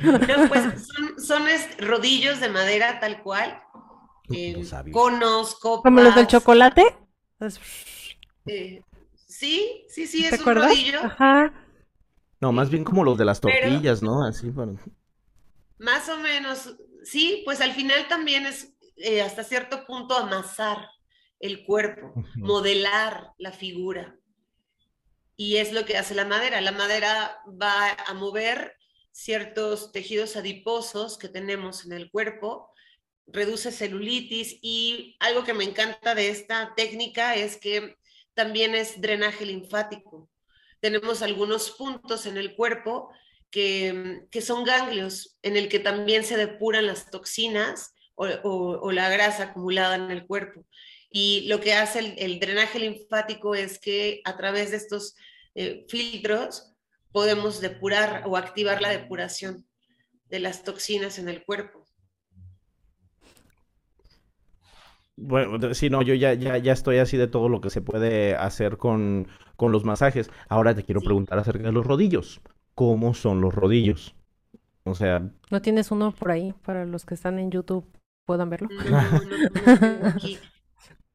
No, 0.02 0.18
pues 0.48 0.88
son, 1.18 1.46
rodillos 1.78 2.40
de 2.40 2.48
madera 2.48 2.98
tal 3.00 3.22
cual. 3.22 3.60
Eh, 4.30 4.64
conos, 4.92 5.54
copas. 5.56 5.82
¿Como 5.82 6.00
los 6.00 6.14
del 6.14 6.26
chocolate? 6.26 6.82
Eh, 8.46 8.82
sí, 9.26 9.84
sí, 9.88 10.06
sí, 10.06 10.26
es 10.26 10.40
un 10.40 10.54
rodillo. 10.54 11.00
Ajá. 11.04 11.52
No, 12.44 12.52
más 12.52 12.68
bien 12.68 12.84
como 12.84 13.04
los 13.04 13.16
de 13.16 13.24
las 13.24 13.40
tortillas, 13.40 14.02
¿no? 14.02 14.22
Así, 14.22 14.50
bueno. 14.50 14.78
Más 15.78 16.10
o 16.10 16.18
menos, 16.18 16.76
sí, 17.02 17.40
pues 17.46 17.62
al 17.62 17.72
final 17.72 18.06
también 18.06 18.44
es 18.44 18.74
eh, 18.96 19.22
hasta 19.22 19.44
cierto 19.44 19.86
punto 19.86 20.14
amasar 20.14 20.90
el 21.40 21.64
cuerpo, 21.64 22.12
modelar 22.34 23.32
la 23.38 23.50
figura. 23.50 24.18
Y 25.38 25.56
es 25.56 25.72
lo 25.72 25.86
que 25.86 25.96
hace 25.96 26.14
la 26.14 26.26
madera. 26.26 26.60
La 26.60 26.72
madera 26.72 27.38
va 27.48 27.96
a 28.06 28.12
mover 28.12 28.76
ciertos 29.10 29.90
tejidos 29.90 30.36
adiposos 30.36 31.16
que 31.16 31.30
tenemos 31.30 31.86
en 31.86 31.94
el 31.94 32.10
cuerpo, 32.10 32.68
reduce 33.26 33.72
celulitis 33.72 34.58
y 34.60 35.16
algo 35.18 35.44
que 35.44 35.54
me 35.54 35.64
encanta 35.64 36.14
de 36.14 36.28
esta 36.28 36.74
técnica 36.76 37.36
es 37.36 37.56
que 37.56 37.96
también 38.34 38.74
es 38.74 39.00
drenaje 39.00 39.46
linfático. 39.46 40.28
Tenemos 40.84 41.22
algunos 41.22 41.70
puntos 41.70 42.26
en 42.26 42.36
el 42.36 42.54
cuerpo 42.54 43.10
que, 43.50 44.28
son 44.42 44.64
ganglios, 44.64 45.38
en 45.40 45.56
el 45.56 45.70
que 45.70 45.78
también 45.78 46.24
se 46.24 46.36
depuran 46.36 46.86
las 46.86 47.10
toxinas 47.10 47.94
o, 48.16 48.92
la 48.92 49.08
grasa 49.08 49.44
acumulada 49.44 49.94
en 49.94 50.10
el 50.10 50.26
cuerpo. 50.26 50.66
Y 51.08 51.46
lo 51.48 51.58
que 51.58 51.72
hace 51.72 52.14
el, 52.18 52.38
drenaje 52.38 52.80
linfático 52.80 53.54
es 53.54 53.78
que 53.78 54.20
a 54.26 54.36
través 54.36 54.72
de 54.72 54.76
estos 54.76 55.16
eh, 55.54 55.86
filtros 55.88 56.74
podemos 57.12 57.62
depurar 57.62 58.24
o 58.26 58.36
activar 58.36 58.82
la 58.82 58.90
depuración 58.90 59.66
de 60.26 60.40
las 60.40 60.64
toxinas 60.64 61.18
en 61.18 61.30
el 61.30 61.46
cuerpo. 61.46 61.83
Bueno, 65.16 65.74
si 65.74 65.90
no, 65.90 66.02
yo 66.02 66.14
ya, 66.14 66.34
ya, 66.34 66.58
ya 66.58 66.72
estoy 66.72 66.98
así 66.98 67.16
de 67.16 67.28
todo 67.28 67.48
lo 67.48 67.60
que 67.60 67.70
se 67.70 67.80
puede 67.80 68.34
hacer 68.34 68.78
con, 68.78 69.28
los 69.58 69.84
masajes. 69.84 70.30
Ahora 70.48 70.74
te 70.74 70.82
quiero 70.82 71.00
preguntar 71.00 71.38
acerca 71.38 71.64
de 71.64 71.72
los 71.72 71.86
rodillos. 71.86 72.40
¿Cómo 72.74 73.14
son 73.14 73.40
los 73.40 73.54
rodillos? 73.54 74.16
O 74.82 74.94
sea... 74.94 75.30
¿No 75.50 75.62
tienes 75.62 75.90
uno 75.90 76.12
por 76.12 76.32
ahí 76.32 76.52
para 76.64 76.84
los 76.84 77.06
que 77.06 77.14
están 77.14 77.38
en 77.38 77.50
YouTube 77.50 77.86
puedan 78.26 78.50
verlo? 78.50 78.68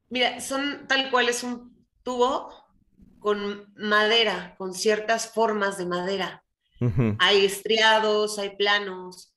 Mira, 0.08 0.40
son 0.40 0.86
tal 0.88 1.10
cual 1.10 1.28
es 1.28 1.44
un 1.44 1.86
tubo 2.02 2.50
con 3.18 3.72
madera, 3.76 4.54
con 4.56 4.74
ciertas 4.74 5.30
formas 5.30 5.78
de 5.78 5.86
madera. 5.86 6.42
Hay 7.18 7.44
estriados, 7.44 8.38
hay 8.38 8.56
planos. 8.56 9.34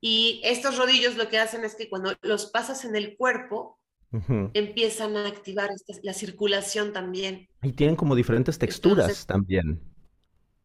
Y 0.00 0.40
estos 0.42 0.76
rodillos 0.76 1.16
lo 1.16 1.28
que 1.28 1.38
hacen 1.38 1.64
es 1.64 1.76
que 1.76 1.88
cuando 1.88 2.12
los 2.22 2.46
pasas 2.46 2.84
en 2.84 2.96
el 2.96 3.16
cuerpo, 3.16 3.79
empiezan 4.54 5.16
a 5.16 5.26
activar 5.26 5.70
la 6.02 6.12
circulación 6.12 6.92
también. 6.92 7.48
Y 7.62 7.72
tienen 7.72 7.96
como 7.96 8.14
diferentes 8.14 8.58
texturas 8.58 9.26
también. 9.26 9.80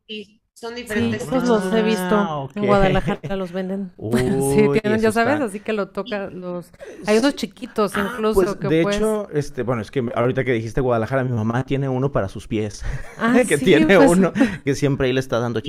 Y 0.08 0.41
son 0.55 0.73
diferentes. 0.73 1.23
Sí, 1.23 1.29
los 1.31 1.73
he 1.73 1.84
visto. 1.84 2.15
Ah, 2.15 2.47
en 2.55 2.65
Guadalajara 2.65 3.36
los 3.36 3.51
venden. 3.51 3.91
sí, 3.97 4.79
tienen, 4.81 5.01
ya 5.01 5.12
sabes, 5.12 5.41
así 5.41 5.60
que 5.60 5.73
lo 5.73 5.89
toca 5.89 6.29
los. 6.29 6.71
Hay 7.05 7.17
unos 7.17 7.36
chiquitos 7.36 7.91
ah, 7.95 8.10
incluso 8.10 8.41
pues, 8.41 8.55
que 8.55 8.67
De 8.69 8.81
hecho, 8.81 9.29
este, 9.31 9.63
bueno, 9.63 9.81
es 9.81 9.91
que 9.91 10.03
ahorita 10.15 10.45
que 10.45 10.53
dijiste 10.53 10.79
Guadalajara, 10.79 11.25
mi 11.25 11.34
mamá 11.34 11.65
tiene 11.65 11.89
uno 11.89 12.12
para 12.12 12.29
sus 12.29 12.47
pies. 12.47 12.84
Ah, 13.17 13.41
que 13.47 13.58
tiene 13.58 13.95
pues. 13.97 14.10
uno 14.10 14.34
que 14.63 14.75
siempre 14.75 15.08
ahí 15.08 15.13
le 15.13 15.19
está 15.19 15.39
dando 15.39 15.62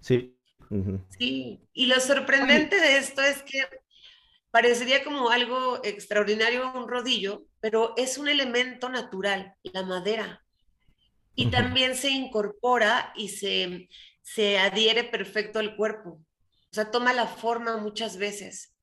Sí. 0.00 0.36
Sí, 1.18 1.60
y 1.72 1.86
lo 1.86 1.98
sorprendente 1.98 2.76
de 2.76 2.98
esto 2.98 3.22
es 3.22 3.42
que 3.42 3.58
parecería 4.50 5.04
como 5.04 5.30
algo 5.30 5.80
extraordinario 5.84 6.72
un 6.74 6.88
rodillo, 6.88 7.44
pero 7.60 7.94
es 7.96 8.18
un 8.18 8.28
elemento 8.28 8.88
natural, 8.88 9.54
la 9.62 9.82
madera 9.82 10.42
y 11.34 11.46
también 11.46 11.94
se 11.94 12.10
incorpora 12.10 13.12
y 13.16 13.28
se, 13.28 13.88
se 14.20 14.58
adhiere 14.58 15.04
perfecto 15.04 15.58
al 15.58 15.74
cuerpo. 15.76 16.10
O 16.10 16.72
sea, 16.74 16.90
toma 16.90 17.12
la 17.12 17.26
forma 17.26 17.78
muchas 17.78 18.18
veces 18.18 18.74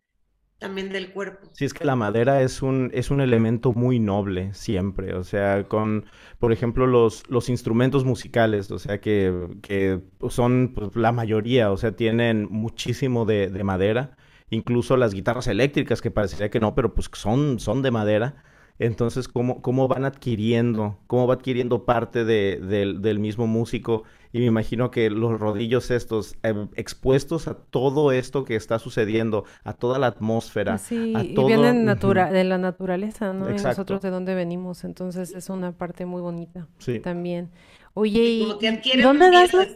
también 0.58 0.90
del 0.90 1.14
cuerpo. 1.14 1.52
Sí, 1.54 1.66
es 1.66 1.74
que 1.74 1.86
la 1.86 1.96
madera 1.96 2.42
es 2.42 2.64
un, 2.64 2.90
es 2.94 3.12
un 3.12 3.22
elemento 3.22 3.74
muy 3.74 4.00
noble 4.00 4.56
siempre, 4.56 5.14
o 5.14 5.24
sea, 5.24 5.68
con, 5.68 6.08
por 6.40 6.52
ejemplo, 6.52 6.88
los, 6.88 7.30
los 7.30 7.48
instrumentos 7.48 8.06
musicales, 8.06 8.72
o 8.72 8.80
sea, 8.80 9.00
que, 9.00 9.50
que 9.62 10.02
son 10.30 10.74
pues, 10.74 10.96
la 10.96 11.12
mayoría, 11.12 11.72
o 11.72 11.78
sea, 11.78 11.96
tienen 11.96 12.48
muchísimo 12.50 13.26
de, 13.26 13.50
de, 13.50 13.64
madera, 13.64 14.18
incluso 14.50 14.98
las 14.98 15.14
guitarras 15.14 15.48
eléctricas, 15.48 16.02
que 16.02 16.12
parecería 16.12 16.50
que 16.50 16.60
no, 16.60 16.76
pero 16.76 16.94
pues 16.94 17.10
son, 17.14 17.60
son 17.60 17.82
de 17.82 17.92
madera. 17.92 18.44
Entonces, 18.80 19.28
¿cómo, 19.28 19.62
cómo 19.64 19.88
van 19.88 20.06
adquiriendo, 20.06 21.00
cómo 21.08 21.26
va 21.26 21.36
adquiriendo 21.36 21.86
parte 21.86 22.26
de, 22.26 22.60
del 22.60 23.20
mismo 23.20 23.48
músico? 23.48 24.04
Y 24.32 24.40
me 24.40 24.46
imagino 24.46 24.92
que 24.92 25.10
los 25.10 25.40
rodillos 25.40 25.90
estos, 25.90 26.36
em, 26.44 26.70
expuestos 26.76 27.48
a 27.48 27.56
todo 27.56 28.12
esto 28.12 28.46
que 28.46 28.56
está 28.56 28.78
sucediendo, 28.78 29.46
a 29.64 29.74
toda 29.74 29.98
la 29.98 30.08
atmósfera. 30.08 30.78
Sí, 30.78 31.14
y 31.18 31.46
vienen 31.46 31.88
de 31.88 32.44
la 32.44 32.58
naturaleza, 32.60 33.34
¿no? 33.34 33.50
Y 33.50 33.58
nosotros 33.58 34.02
de 34.02 34.12
dónde 34.12 34.36
venimos, 34.36 34.84
entonces 34.84 35.34
es 35.34 35.50
una 35.50 35.72
parte 35.72 36.06
muy 36.06 36.22
bonita 36.22 36.68
sí. 36.78 37.00
también. 37.00 37.50
Oye, 37.96 38.22
¿y 38.22 39.02
dónde 39.02 39.32
das 39.32 39.54
los... 39.54 39.68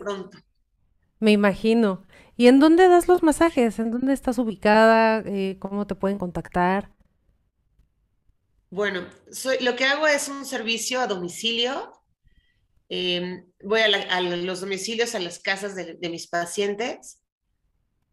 Me 1.19 1.31
imagino. 1.31 2.03
¿Y 2.37 2.47
en 2.47 2.59
dónde 2.59 2.87
das 2.87 3.07
los 3.07 3.23
masajes? 3.23 3.79
¿En 3.79 3.91
dónde 3.91 4.13
estás 4.13 4.37
ubicada? 4.37 5.23
Eh, 5.25 5.57
¿Cómo 5.59 5.85
te 5.85 5.95
pueden 5.95 6.17
contactar? 6.17 6.89
Bueno, 8.69 9.05
soy, 9.31 9.57
lo 9.59 9.75
que 9.75 9.85
hago 9.85 10.07
es 10.07 10.29
un 10.29 10.45
servicio 10.45 11.01
a 11.01 11.07
domicilio. 11.07 11.91
Em, 12.87 13.45
voy 13.63 13.81
a, 13.81 14.21
los 14.21 14.61
domicilios, 14.61 15.13
a 15.13 15.19
las 15.19 15.39
casas 15.39 15.75
de, 15.75 16.09
mis 16.09 16.27
pacientes. 16.27 17.21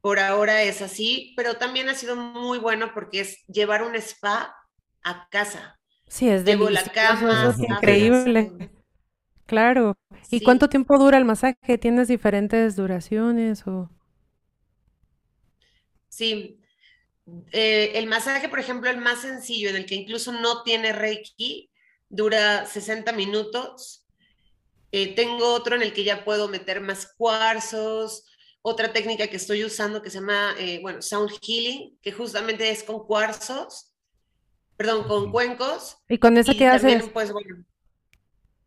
Por 0.00 0.18
ahora 0.18 0.62
es 0.62 0.82
así, 0.82 1.32
pero 1.36 1.54
también 1.54 1.88
ha 1.88 1.94
sido 1.94 2.16
muy 2.16 2.58
bueno 2.58 2.92
porque 2.94 3.20
es 3.20 3.44
llevar 3.46 3.82
un 3.82 3.94
spa 3.96 4.54
a 5.02 5.28
casa. 5.30 5.78
Sí, 6.08 6.28
es 6.28 6.44
de 6.44 6.56
la 6.56 6.84
cama. 6.84 7.54
Es 7.54 7.58
increíble. 7.60 8.70
Claro. 9.46 9.96
¿Y 10.30 10.40
cuánto 10.42 10.68
tiempo 10.68 10.98
dura 10.98 11.18
el 11.18 11.24
masaje? 11.24 11.78
¿Tienes 11.78 12.08
diferentes 12.08 12.76
duraciones 12.76 13.66
o...? 13.66 13.90
Sí, 16.08 16.58
eh, 17.52 17.92
el 17.94 18.06
masaje, 18.06 18.48
por 18.48 18.58
ejemplo, 18.58 18.90
el 18.90 18.98
más 18.98 19.22
sencillo, 19.22 19.70
en 19.70 19.76
el 19.76 19.86
que 19.86 19.94
incluso 19.94 20.32
no 20.32 20.62
tiene 20.62 20.92
Reiki, 20.92 21.70
dura 22.08 22.66
60 22.66 23.12
minutos. 23.12 24.06
Eh, 24.92 25.14
tengo 25.14 25.52
otro 25.52 25.76
en 25.76 25.82
el 25.82 25.92
que 25.92 26.04
ya 26.04 26.24
puedo 26.24 26.48
meter 26.48 26.80
más 26.80 27.12
cuarzos, 27.16 28.24
otra 28.62 28.92
técnica 28.92 29.28
que 29.28 29.36
estoy 29.36 29.64
usando 29.64 30.02
que 30.02 30.10
se 30.10 30.20
llama, 30.20 30.54
eh, 30.58 30.80
bueno, 30.80 31.02
Sound 31.02 31.30
Healing, 31.42 31.98
que 32.00 32.12
justamente 32.12 32.70
es 32.70 32.82
con 32.82 33.06
cuarzos, 33.06 33.92
perdón, 34.76 35.06
con 35.06 35.30
cuencos. 35.30 35.98
¿Y 36.08 36.18
con 36.18 36.36
eso 36.38 36.52
qué 36.56 36.66
haces? 36.66 37.08
Pues 37.12 37.32
bueno, 37.32 37.64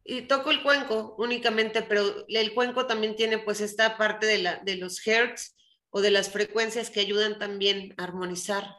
y 0.03 0.23
toco 0.23 0.51
el 0.51 0.61
cuenco 0.63 1.15
únicamente, 1.17 1.81
pero 1.83 2.25
el 2.27 2.53
cuenco 2.53 2.85
también 2.85 3.15
tiene 3.15 3.37
pues 3.37 3.61
esta 3.61 3.97
parte 3.97 4.25
de, 4.25 4.39
la, 4.39 4.57
de 4.57 4.75
los 4.75 5.05
hertz 5.05 5.55
o 5.91 6.01
de 6.01 6.11
las 6.11 6.31
frecuencias 6.31 6.89
que 6.89 7.01
ayudan 7.01 7.37
también 7.37 7.93
a 7.97 8.05
armonizar. 8.05 8.77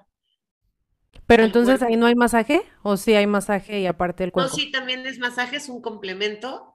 Pero 1.27 1.44
entonces 1.44 1.83
ahí 1.83 1.96
no 1.96 2.07
hay 2.07 2.14
masaje 2.14 2.62
o 2.83 2.96
sí 2.96 3.14
hay 3.14 3.27
masaje 3.27 3.81
y 3.81 3.87
aparte 3.87 4.25
el 4.25 4.33
cuerpo. 4.33 4.51
No, 4.51 4.55
sí, 4.57 4.70
también 4.70 5.07
es 5.07 5.18
masaje, 5.18 5.57
es 5.57 5.68
un 5.68 5.81
complemento. 5.81 6.75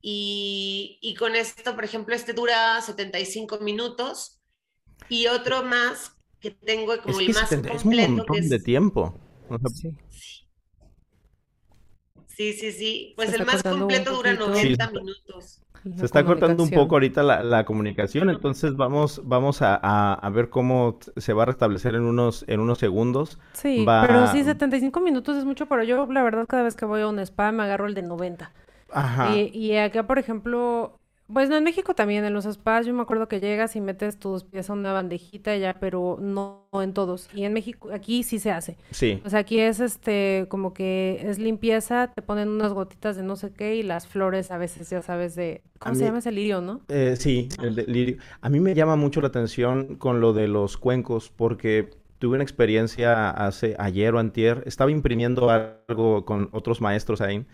Y, 0.00 1.14
con 1.18 1.34
esto, 1.34 1.74
por 1.74 1.84
ejemplo, 1.84 2.14
este 2.14 2.32
dura 2.32 2.80
75 2.80 3.58
minutos 3.60 4.40
y 5.08 5.26
otro 5.26 5.64
más 5.64 6.12
que 6.40 6.50
tengo 6.50 7.00
como 7.02 7.20
el 7.20 7.28
más 7.30 7.48
completo. 7.48 7.76
Es 7.76 7.84
un 7.84 8.16
montón 8.16 8.48
de 8.48 8.58
tiempo. 8.60 9.20
sí. 9.74 9.90
sí, 10.10 10.47
sí, 12.52 12.72
sí. 12.72 13.12
Pues 13.16 13.32
el 13.32 13.44
más 13.44 13.62
completo 13.62 14.14
dura 14.14 14.34
90 14.34 14.90
minutos. 14.90 15.60
Se 15.96 16.04
está 16.04 16.24
cortando 16.24 16.62
un 16.62 16.70
poco 16.70 16.96
ahorita 16.96 17.22
la, 17.22 17.64
comunicación, 17.64 18.30
entonces 18.30 18.76
vamos, 18.76 19.22
vamos 19.24 19.58
a, 19.62 20.30
ver 20.32 20.50
cómo 20.50 20.98
se 21.16 21.32
va 21.32 21.44
a 21.44 21.46
restablecer 21.46 21.94
en 21.94 22.02
unos, 22.02 22.44
en 22.48 22.60
unos 22.60 22.78
segundos. 22.78 23.38
Sí, 23.52 23.84
pero 23.86 24.26
sí, 24.28 24.44
75 24.44 25.00
minutos 25.00 25.36
es 25.36 25.44
mucho, 25.44 25.66
pero 25.66 25.84
yo 25.84 26.06
la 26.06 26.22
verdad 26.22 26.46
cada 26.46 26.64
vez 26.64 26.74
que 26.74 26.84
voy 26.84 27.02
a 27.02 27.08
un 27.08 27.18
spa 27.20 27.52
me 27.52 27.62
agarro 27.62 27.86
el 27.86 27.94
de 27.94 28.02
90. 28.02 28.52
Ajá. 28.90 29.36
Y, 29.36 29.50
y 29.56 29.76
acá, 29.76 30.06
por 30.06 30.18
ejemplo, 30.18 30.97
Pues 31.30 31.50
no, 31.50 31.56
en 31.56 31.64
México 31.64 31.94
también, 31.94 32.24
en 32.24 32.32
los 32.32 32.46
spas, 32.46 32.86
yo 32.86 32.94
me 32.94 33.02
acuerdo 33.02 33.28
que 33.28 33.38
llegas 33.38 33.76
y 33.76 33.82
metes 33.82 34.18
tus 34.18 34.44
pies 34.44 34.70
a 34.70 34.72
una 34.72 34.94
bandejita 34.94 35.54
ya, 35.56 35.74
pero 35.78 36.16
no 36.18 36.68
en 36.72 36.94
todos. 36.94 37.28
Y 37.34 37.44
en 37.44 37.52
México, 37.52 37.90
aquí 37.92 38.22
sí 38.22 38.38
se 38.38 38.50
hace. 38.50 38.78
Sí. 38.92 39.20
O 39.26 39.28
sea, 39.28 39.40
aquí 39.40 39.60
es 39.60 39.78
este, 39.78 40.46
como 40.48 40.72
que 40.72 41.20
es 41.22 41.38
limpieza, 41.38 42.12
te 42.14 42.22
ponen 42.22 42.48
unas 42.48 42.72
gotitas 42.72 43.16
de 43.16 43.24
no 43.24 43.36
sé 43.36 43.52
qué 43.52 43.76
y 43.76 43.82
las 43.82 44.06
flores 44.06 44.50
a 44.50 44.56
veces, 44.56 44.88
ya 44.88 45.02
sabes, 45.02 45.34
de... 45.34 45.62
¿Cómo 45.78 45.94
se 45.94 46.04
llama 46.04 46.18
ese 46.18 46.32
lirio, 46.32 46.62
no? 46.62 46.80
Eh, 46.88 47.14
sí, 47.18 47.50
el 47.62 47.74
de 47.74 47.84
lirio. 47.84 48.16
A 48.40 48.48
mí 48.48 48.58
me 48.58 48.74
llama 48.74 48.96
mucho 48.96 49.20
la 49.20 49.28
atención 49.28 49.96
con 49.96 50.20
lo 50.20 50.32
de 50.32 50.48
los 50.48 50.78
cuencos, 50.78 51.30
porque 51.30 51.90
tuve 52.18 52.36
una 52.36 52.42
experiencia 52.42 53.30
hace 53.30 53.76
ayer 53.78 54.14
o 54.14 54.18
antier, 54.18 54.62
estaba 54.64 54.90
imprimiendo 54.90 55.50
algo 55.50 56.24
con 56.24 56.48
otros 56.52 56.80
maestros 56.80 57.20
ahí 57.20 57.44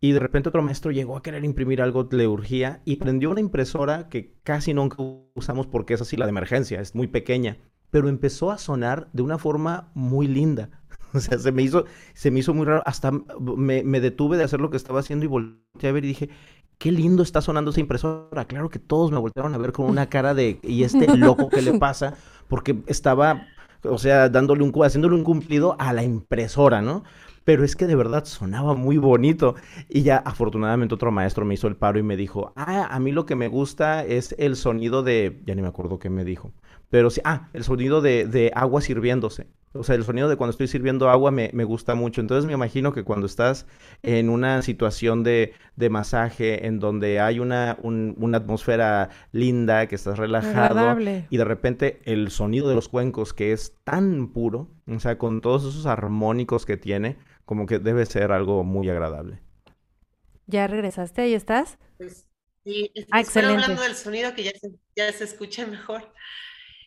y 0.00 0.12
de 0.12 0.18
repente 0.18 0.48
otro 0.48 0.62
maestro 0.62 0.90
llegó 0.90 1.16
a 1.16 1.22
querer 1.22 1.44
imprimir 1.44 1.80
algo, 1.82 2.08
le 2.10 2.28
urgía 2.28 2.82
y 2.84 2.96
prendió 2.96 3.30
una 3.30 3.40
impresora 3.40 4.08
que 4.08 4.34
casi 4.42 4.74
nunca 4.74 4.96
usamos 5.34 5.66
porque 5.66 5.94
es 5.94 6.00
así 6.00 6.16
la 6.16 6.26
de 6.26 6.30
emergencia, 6.30 6.80
es 6.80 6.94
muy 6.94 7.06
pequeña, 7.06 7.58
pero 7.90 8.08
empezó 8.08 8.50
a 8.50 8.58
sonar 8.58 9.08
de 9.12 9.22
una 9.22 9.38
forma 9.38 9.90
muy 9.94 10.26
linda. 10.26 10.70
O 11.14 11.20
sea, 11.20 11.38
se 11.38 11.50
me 11.50 11.62
hizo, 11.62 11.86
se 12.12 12.30
me 12.30 12.40
hizo 12.40 12.52
muy 12.52 12.66
raro. 12.66 12.82
Hasta 12.84 13.10
me, 13.40 13.82
me 13.84 14.00
detuve 14.00 14.36
de 14.36 14.44
hacer 14.44 14.60
lo 14.60 14.68
que 14.68 14.76
estaba 14.76 15.00
haciendo 15.00 15.24
y 15.24 15.28
volteé 15.28 15.88
a 15.88 15.92
ver 15.92 16.04
y 16.04 16.08
dije, 16.08 16.28
qué 16.78 16.92
lindo 16.92 17.22
está 17.22 17.40
sonando 17.40 17.70
esa 17.70 17.80
impresora. 17.80 18.44
Claro 18.46 18.68
que 18.68 18.78
todos 18.78 19.10
me 19.10 19.18
voltearon 19.18 19.54
a 19.54 19.58
ver 19.58 19.72
con 19.72 19.86
una 19.86 20.08
cara 20.08 20.34
de, 20.34 20.58
¿y 20.62 20.82
este 20.82 21.16
loco 21.16 21.48
qué 21.48 21.62
le 21.62 21.78
pasa? 21.78 22.14
Porque 22.48 22.82
estaba, 22.86 23.46
o 23.86 23.98
sea, 23.98 24.28
dándole 24.28 24.62
un, 24.62 24.72
haciéndole 24.82 25.14
un 25.14 25.24
cumplido 25.24 25.76
a 25.78 25.92
la 25.92 26.02
impresora, 26.02 26.82
¿no? 26.82 27.04
pero 27.46 27.62
es 27.64 27.76
que 27.76 27.86
de 27.86 27.94
verdad 27.94 28.24
sonaba 28.24 28.74
muy 28.74 28.98
bonito. 28.98 29.54
Y 29.88 30.02
ya 30.02 30.16
afortunadamente 30.16 30.96
otro 30.96 31.12
maestro 31.12 31.44
me 31.44 31.54
hizo 31.54 31.68
el 31.68 31.76
paro 31.76 31.98
y 32.00 32.02
me 32.02 32.16
dijo, 32.16 32.52
ah, 32.56 32.88
a 32.90 32.98
mí 32.98 33.12
lo 33.12 33.24
que 33.24 33.36
me 33.36 33.46
gusta 33.46 34.04
es 34.04 34.34
el 34.36 34.56
sonido 34.56 35.04
de, 35.04 35.40
ya 35.46 35.54
ni 35.54 35.62
me 35.62 35.68
acuerdo 35.68 36.00
qué 36.00 36.10
me 36.10 36.24
dijo, 36.24 36.52
pero 36.90 37.08
sí, 37.08 37.20
ah, 37.24 37.48
el 37.52 37.62
sonido 37.62 38.00
de, 38.00 38.26
de 38.26 38.50
agua 38.54 38.80
sirviéndose. 38.80 39.46
O 39.78 39.84
sea, 39.84 39.94
el 39.96 40.04
sonido 40.04 40.28
de 40.28 40.36
cuando 40.36 40.50
estoy 40.52 40.68
sirviendo 40.68 41.08
agua 41.10 41.30
me, 41.30 41.50
me, 41.52 41.64
gusta 41.64 41.94
mucho. 41.94 42.20
Entonces 42.20 42.46
me 42.46 42.52
imagino 42.54 42.92
que 42.92 43.04
cuando 43.04 43.26
estás 43.26 43.66
en 44.02 44.28
una 44.30 44.62
situación 44.62 45.22
de, 45.24 45.52
de 45.76 45.90
masaje 45.90 46.66
en 46.66 46.78
donde 46.80 47.20
hay 47.20 47.38
una, 47.40 47.78
un, 47.82 48.14
una 48.18 48.38
atmósfera 48.38 49.10
linda, 49.32 49.86
que 49.88 49.94
estás 49.94 50.18
relajado 50.18 50.90
Agradable. 50.90 51.26
y 51.30 51.36
de 51.36 51.44
repente 51.44 52.00
el 52.04 52.30
sonido 52.30 52.68
de 52.68 52.74
los 52.74 52.88
cuencos 52.88 53.32
que 53.34 53.52
es 53.52 53.74
tan 53.84 54.28
puro, 54.32 54.68
o 54.88 54.98
sea, 55.00 55.18
con 55.18 55.40
todos 55.40 55.64
esos 55.64 55.86
armónicos 55.86 56.66
que 56.66 56.76
tiene, 56.76 57.16
como 57.44 57.66
que 57.66 57.78
debe 57.78 58.06
ser 58.06 58.32
algo 58.32 58.64
muy 58.64 58.88
agradable. 58.90 59.40
¿Ya 60.46 60.66
regresaste? 60.66 61.22
¿Ahí 61.22 61.34
estás? 61.34 61.78
Pues, 61.98 62.26
sí, 62.64 62.90
Ah, 63.10 63.20
estoy 63.20 63.20
excelente. 63.20 63.64
hablando 63.64 63.82
del 63.82 63.94
sonido 63.96 64.34
que 64.34 64.44
ya 64.44 64.52
se, 64.60 64.70
ya 64.96 65.12
se 65.12 65.24
escucha 65.24 65.66
mejor. 65.66 66.12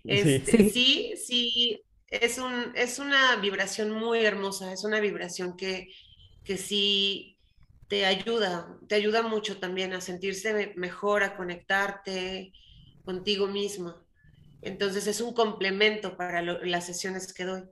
Sí. 0.04 0.46
Este, 0.46 0.46
Sí. 0.46 0.70
sí, 0.70 1.14
sí, 1.18 1.84
es 2.10 2.38
un, 2.38 2.74
es 2.76 3.00
una 3.00 3.36
vibración 3.38 3.92
muy 3.92 4.26
hermosa, 4.26 4.74
es 4.74 4.84
una 4.84 5.00
vibración 5.00 5.56
que, 5.58 5.90
que 6.44 6.58
sí 6.58 7.40
te 7.88 8.06
ayuda, 8.06 8.78
te 8.88 8.96
ayuda 8.96 9.22
mucho 9.24 9.60
también 9.60 9.94
a 9.94 10.02
sentirse 10.02 10.54
me- 10.54 10.74
mejor, 10.76 11.24
a 11.24 11.36
conectarte 11.38 12.54
contigo 13.04 13.48
mismo. 13.48 14.06
Entonces 14.62 15.08
es 15.08 15.22
un 15.22 15.34
complemento 15.34 16.18
para 16.18 16.42
lo- 16.42 16.64
las 16.66 16.86
sesiones 16.86 17.34
que 17.34 17.46
doy. 17.46 17.64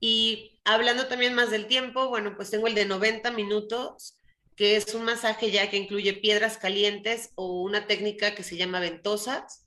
Y 0.00 0.60
hablando 0.64 1.06
también 1.08 1.34
más 1.34 1.50
del 1.50 1.66
tiempo, 1.66 2.08
bueno, 2.08 2.36
pues 2.36 2.50
tengo 2.50 2.66
el 2.66 2.74
de 2.74 2.84
90 2.86 3.30
minutos, 3.30 4.16
que 4.56 4.76
es 4.76 4.94
un 4.94 5.04
masaje 5.04 5.50
ya 5.50 5.70
que 5.70 5.76
incluye 5.78 6.14
piedras 6.14 6.58
calientes 6.58 7.30
o 7.36 7.62
una 7.62 7.86
técnica 7.86 8.34
que 8.34 8.42
se 8.44 8.56
llama 8.56 8.80
ventosas. 8.80 9.66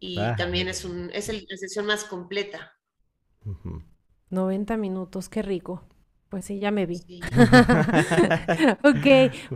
Y 0.00 0.18
Ah. 0.20 0.34
también 0.36 0.68
es, 0.68 0.84
un, 0.84 1.10
es 1.12 1.28
la 1.28 1.56
sesión 1.56 1.86
más 1.86 2.04
completa. 2.04 2.75
Ujú. 3.46 3.82
90 4.30 4.76
minutos, 4.76 5.28
qué 5.28 5.42
rico. 5.42 5.82
Pues 6.28 6.44
sí, 6.44 6.58
ya 6.58 6.70
me 6.70 6.86
vi. 6.86 6.96
Sí. 6.98 7.20
Ok. 8.82 9.06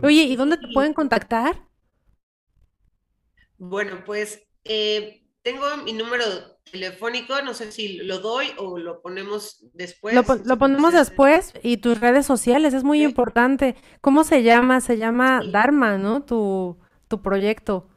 Oye, 0.03 0.23
¿y 0.23 0.35
dónde 0.35 0.57
te 0.57 0.67
pueden 0.73 0.93
contactar? 0.93 1.67
Bueno, 3.57 4.03
pues 4.05 4.41
eh, 4.63 5.23
tengo 5.43 5.65
mi 5.83 5.93
número 5.93 6.25
telefónico, 6.71 7.41
no 7.41 7.53
sé 7.53 7.71
si 7.71 7.97
lo 7.97 8.19
doy 8.19 8.47
o 8.57 8.77
lo 8.77 9.01
ponemos 9.01 9.59
después. 9.73 10.15
Lo, 10.45 10.57
ponemos 10.57 10.93
después 10.93 11.53
y 11.61 11.77
tus 11.77 11.99
redes 11.99 12.25
sociales, 12.25 12.73
es 12.73 12.83
muy 12.83 12.99
Sí. 12.99 13.03
importante. 13.03 13.75
¿Cómo 13.99 14.23
se 14.23 14.43
llama? 14.43 14.81
Se 14.81 14.97
llama 14.97 15.41
Sí. 15.43 15.51
Dharma, 15.51 15.97
¿no? 15.97 16.23
Tu, 16.23 16.77
tu 17.07 17.21
proyecto. 17.21 17.87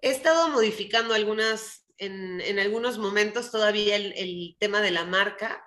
He 0.00 0.10
estado 0.10 0.48
modificando 0.50 1.14
algunas, 1.14 1.84
en, 1.98 2.40
en 2.40 2.58
algunos 2.58 2.98
momentos 2.98 3.50
todavía 3.50 3.96
el, 3.96 4.12
el 4.16 4.56
tema 4.58 4.80
de 4.80 4.90
la 4.90 5.04
marca. 5.04 5.64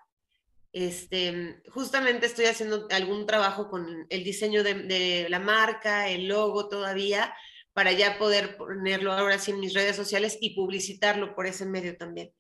Este, 0.74 1.62
justamente 1.70 2.26
estoy 2.26 2.46
haciendo 2.46 2.88
algún 2.92 3.26
trabajo 3.26 3.70
con 3.70 4.08
el 4.10 4.24
diseño 4.24 4.64
de, 4.64 4.74
de 4.74 5.28
la 5.30 5.40
marca, 5.40 6.08
el 6.10 6.28
logo 6.28 6.70
todavía, 6.70 7.34
para 7.74 7.92
ya 7.92 8.18
poder 8.18 8.58
ponerlo 8.58 9.12
ahora 9.12 9.38
sí 9.38 9.52
en 9.52 9.60
mis 9.60 9.74
redes 9.74 9.96
sociales 9.96 10.38
y 10.40 10.56
publicitarlo 10.56 11.36
por 11.36 11.46
ese 11.46 11.66
medio 11.66 11.98
también. 11.98 12.32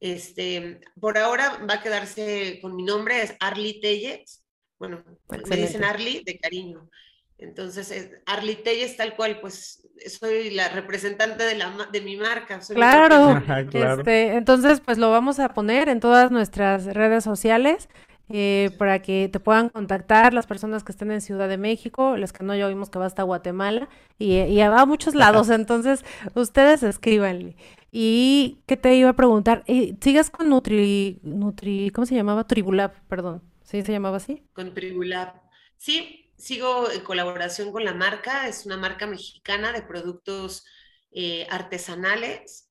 Este, 0.00 0.80
por 1.00 1.18
ahora 1.18 1.58
va 1.68 1.74
a 1.74 1.82
quedarse 1.82 2.58
con 2.62 2.76
mi 2.76 2.84
nombre, 2.84 3.22
es 3.22 3.34
Arly 3.40 3.80
Telles. 3.80 4.44
Bueno, 4.78 5.04
me 5.28 5.38
dicen 5.38 5.62
Excelente. 5.62 5.86
Arly 5.86 6.22
de 6.24 6.38
cariño. 6.38 6.90
Entonces, 7.38 7.90
es 7.92 8.10
Arly 8.26 8.56
Telles 8.56 8.96
tal 8.96 9.14
cual, 9.16 9.38
pues 9.40 9.88
soy 10.18 10.50
la 10.50 10.68
representante 10.68 11.44
de, 11.44 11.54
la, 11.56 11.70
ma- 11.70 11.86
de 11.86 12.00
mi 12.00 12.16
marca. 12.16 12.60
soy 12.60 12.74
Claro. 12.76 13.40
claro. 13.70 14.00
Este, 14.00 14.34
entonces, 14.34 14.80
pues 14.80 14.98
lo 14.98 15.10
vamos 15.10 15.38
a 15.38 15.50
poner 15.50 15.88
en 15.88 16.00
todas 16.00 16.30
nuestras 16.32 16.84
redes 16.86 17.22
sociales 17.24 17.88
eh, 18.30 18.70
para 18.76 19.00
que 19.00 19.28
te 19.32 19.40
puedan 19.40 19.68
contactar 19.70 20.34
las 20.34 20.46
personas 20.46 20.84
que 20.84 20.92
estén 20.92 21.10
en 21.12 21.20
Ciudad 21.20 21.48
de 21.48 21.56
México, 21.58 22.16
las 22.16 22.32
que 22.32 22.44
no 22.44 22.54
ya 22.54 22.68
vimos 22.68 22.90
que 22.90 22.98
va 22.98 23.06
hasta 23.06 23.22
Guatemala 23.22 23.88
y, 24.18 24.34
y 24.36 24.58
va 24.58 24.80
a 24.82 24.86
muchos 24.86 25.14
lados, 25.14 25.48
entonces 25.48 26.04
ustedes 26.34 26.82
escríbanle. 26.82 27.56
¿Y 27.90 28.58
qué 28.66 28.76
te 28.76 28.94
iba 28.96 29.10
a 29.10 29.16
preguntar? 29.16 29.64
Eh, 29.66 29.94
¿Sigues 30.00 30.28
con 30.28 30.50
Nutri, 30.50 31.20
Nutri, 31.22 31.90
¿cómo 31.90 32.04
se 32.04 32.14
llamaba? 32.16 32.46
Tribulab, 32.46 32.92
perdón. 33.08 33.42
¿Sí 33.62 33.82
se 33.82 33.92
llamaba 33.92 34.18
así? 34.18 34.42
con 34.52 34.74
Tribulab. 34.74 35.32
Sí, 35.78 36.27
sigo 36.38 36.90
en 36.90 37.00
colaboración 37.02 37.72
con 37.72 37.84
la 37.84 37.94
marca, 37.94 38.48
es 38.48 38.64
una 38.66 38.76
marca 38.76 39.06
mexicana 39.06 39.72
de 39.72 39.82
productos 39.82 40.64
eh, 41.10 41.46
artesanales 41.50 42.66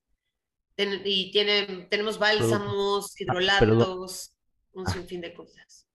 Ten- 0.76 1.02
y 1.04 1.32
tiene, 1.32 1.88
tenemos 1.90 2.20
bálsamos, 2.20 3.20
hidrolatos, 3.20 4.32
un 4.72 4.86
Ah. 4.86 4.92
sinfín 4.92 5.20
de 5.20 5.34
cosas. 5.34 5.87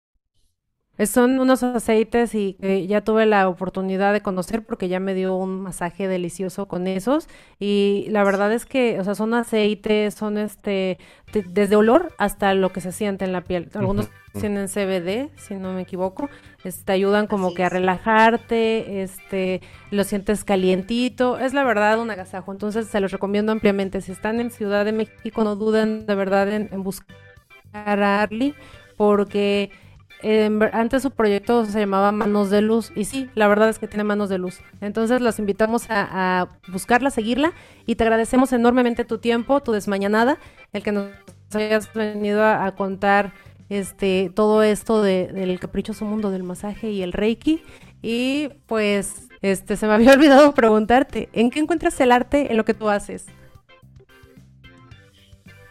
Eh, 0.96 1.06
Son 1.06 1.40
unos 1.40 1.62
aceites 1.64 2.34
y 2.36 2.54
que 2.60 2.86
ya 2.86 3.00
tuve 3.00 3.26
la 3.26 3.48
oportunidad 3.48 4.12
de 4.12 4.20
conocer 4.20 4.64
porque 4.64 4.88
ya 4.88 5.00
me 5.00 5.14
dio 5.14 5.34
un 5.36 5.60
masaje 5.60 6.06
delicioso 6.06 6.68
con 6.68 6.86
esos. 6.86 7.28
Y 7.58 8.06
la 8.10 8.22
verdad 8.22 8.52
es 8.52 8.64
que, 8.64 9.00
o 9.00 9.04
sea, 9.04 9.14
son 9.16 9.34
aceites, 9.34 10.14
son 10.14 10.38
este, 10.38 10.98
de- 11.32 11.42
desde 11.48 11.74
olor 11.76 12.12
hasta 12.18 12.54
lo 12.54 12.70
que 12.72 12.80
se 12.80 12.92
siente 12.92 13.24
en 13.24 13.32
la 13.32 13.40
piel. 13.42 13.70
Algunos 13.74 14.08
tienen 14.40 14.68
CBD, 14.68 15.30
si 15.36 15.54
no 15.54 15.72
me 15.72 15.82
equivoco, 15.82 16.28
este, 16.64 16.92
ayudan 16.92 17.26
como 17.26 17.48
Así 17.48 17.56
que 17.56 17.64
a 17.64 17.68
relajarte, 17.68 19.02
este, 19.02 19.60
lo 19.90 20.04
sientes 20.04 20.44
calientito, 20.44 21.38
es 21.38 21.54
la 21.54 21.64
verdad 21.64 22.00
un 22.00 22.10
agasajo, 22.10 22.50
entonces 22.52 22.86
se 22.88 23.00
los 23.00 23.10
recomiendo 23.12 23.52
ampliamente. 23.52 24.00
Si 24.00 24.12
están 24.12 24.40
en 24.40 24.50
Ciudad 24.50 24.84
de 24.84 24.92
México, 24.92 25.44
no 25.44 25.56
duden 25.56 26.06
de 26.06 26.14
verdad 26.14 26.48
en, 26.52 26.68
en 26.72 26.82
buscar 26.84 27.16
a 27.72 28.22
Arly 28.22 28.54
porque 28.96 29.70
ver- 30.28 30.70
antes 30.74 31.02
su 31.02 31.10
proyecto 31.10 31.64
se 31.66 31.80
llamaba 31.80 32.10
Manos 32.12 32.50
de 32.50 32.62
Luz 32.62 32.92
y 32.96 33.04
sí, 33.04 33.28
la 33.34 33.46
verdad 33.48 33.68
es 33.68 33.78
que 33.78 33.88
tiene 33.88 34.04
manos 34.04 34.28
de 34.28 34.38
luz. 34.38 34.60
Entonces 34.80 35.20
los 35.20 35.38
invitamos 35.38 35.90
a, 35.90 36.40
a 36.40 36.48
buscarla, 36.68 37.10
seguirla 37.10 37.52
y 37.86 37.96
te 37.96 38.04
agradecemos 38.04 38.52
enormemente 38.52 39.04
tu 39.04 39.18
tiempo, 39.18 39.60
tu 39.62 39.72
desmañanada, 39.72 40.38
el 40.72 40.82
que 40.82 40.92
nos 40.92 41.10
hayas 41.52 41.92
venido 41.92 42.42
a, 42.44 42.74
contar 42.74 43.32
este 43.68 44.30
todo 44.34 44.62
esto 44.62 45.02
de- 45.02 45.28
del 45.28 45.58
caprichoso 45.60 46.04
mundo 46.04 46.30
del 46.30 46.42
masaje 46.42 46.90
y 46.90 47.02
el 47.02 47.12
Reiki 47.12 47.62
y 48.02 48.48
pues 48.66 49.28
este 49.42 49.76
se 49.76 49.86
me 49.86 49.94
había 49.94 50.12
olvidado 50.14 50.52
preguntarte, 50.54 51.28
¿en 51.32 51.50
qué 51.50 51.60
encuentras 51.60 51.98
el 52.00 52.12
arte 52.12 52.50
en 52.50 52.56
lo 52.56 52.64
que 52.64 52.74
tú 52.74 52.88
haces? 52.88 53.26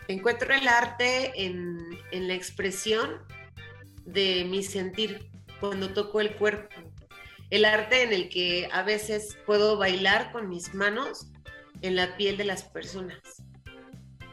Encuentro 0.07 0.53
el 0.53 0.67
arte 0.67 1.31
en, 1.45 1.79
en 2.11 2.27
la 2.27 2.33
expresión 2.33 3.09
de 4.05 4.45
mi 4.45 4.63
sentir 4.63 5.29
cuando 5.59 5.93
toco 5.93 6.21
el 6.21 6.35
cuerpo. 6.35 6.75
El 7.49 7.65
arte 7.65 8.03
en 8.03 8.13
el 8.13 8.29
que 8.29 8.67
a 8.71 8.83
veces 8.83 9.37
puedo 9.45 9.77
bailar 9.77 10.31
con 10.31 10.49
mis 10.49 10.73
manos 10.73 11.27
en 11.81 11.95
la 11.95 12.17
piel 12.17 12.37
de 12.37 12.45
las 12.45 12.63
personas 12.63 13.19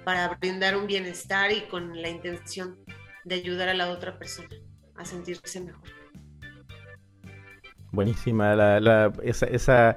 para 0.05 0.29
brindar 0.37 0.77
un 0.77 0.87
bienestar 0.87 1.53
y 1.53 1.63
con 1.63 2.01
la 2.01 2.09
intención 2.09 2.79
de 3.25 3.35
ayudar 3.35 3.69
a 3.69 3.75
la 3.75 3.91
otra 3.91 4.19
persona 4.19 4.49
a 4.97 5.05
sentirse 5.05 5.61
mejor. 5.61 5.83
Buenísima 7.93 8.55
la, 8.55 8.81
la- 8.81 9.13
esa, 9.23 9.47
esa, 9.47 9.97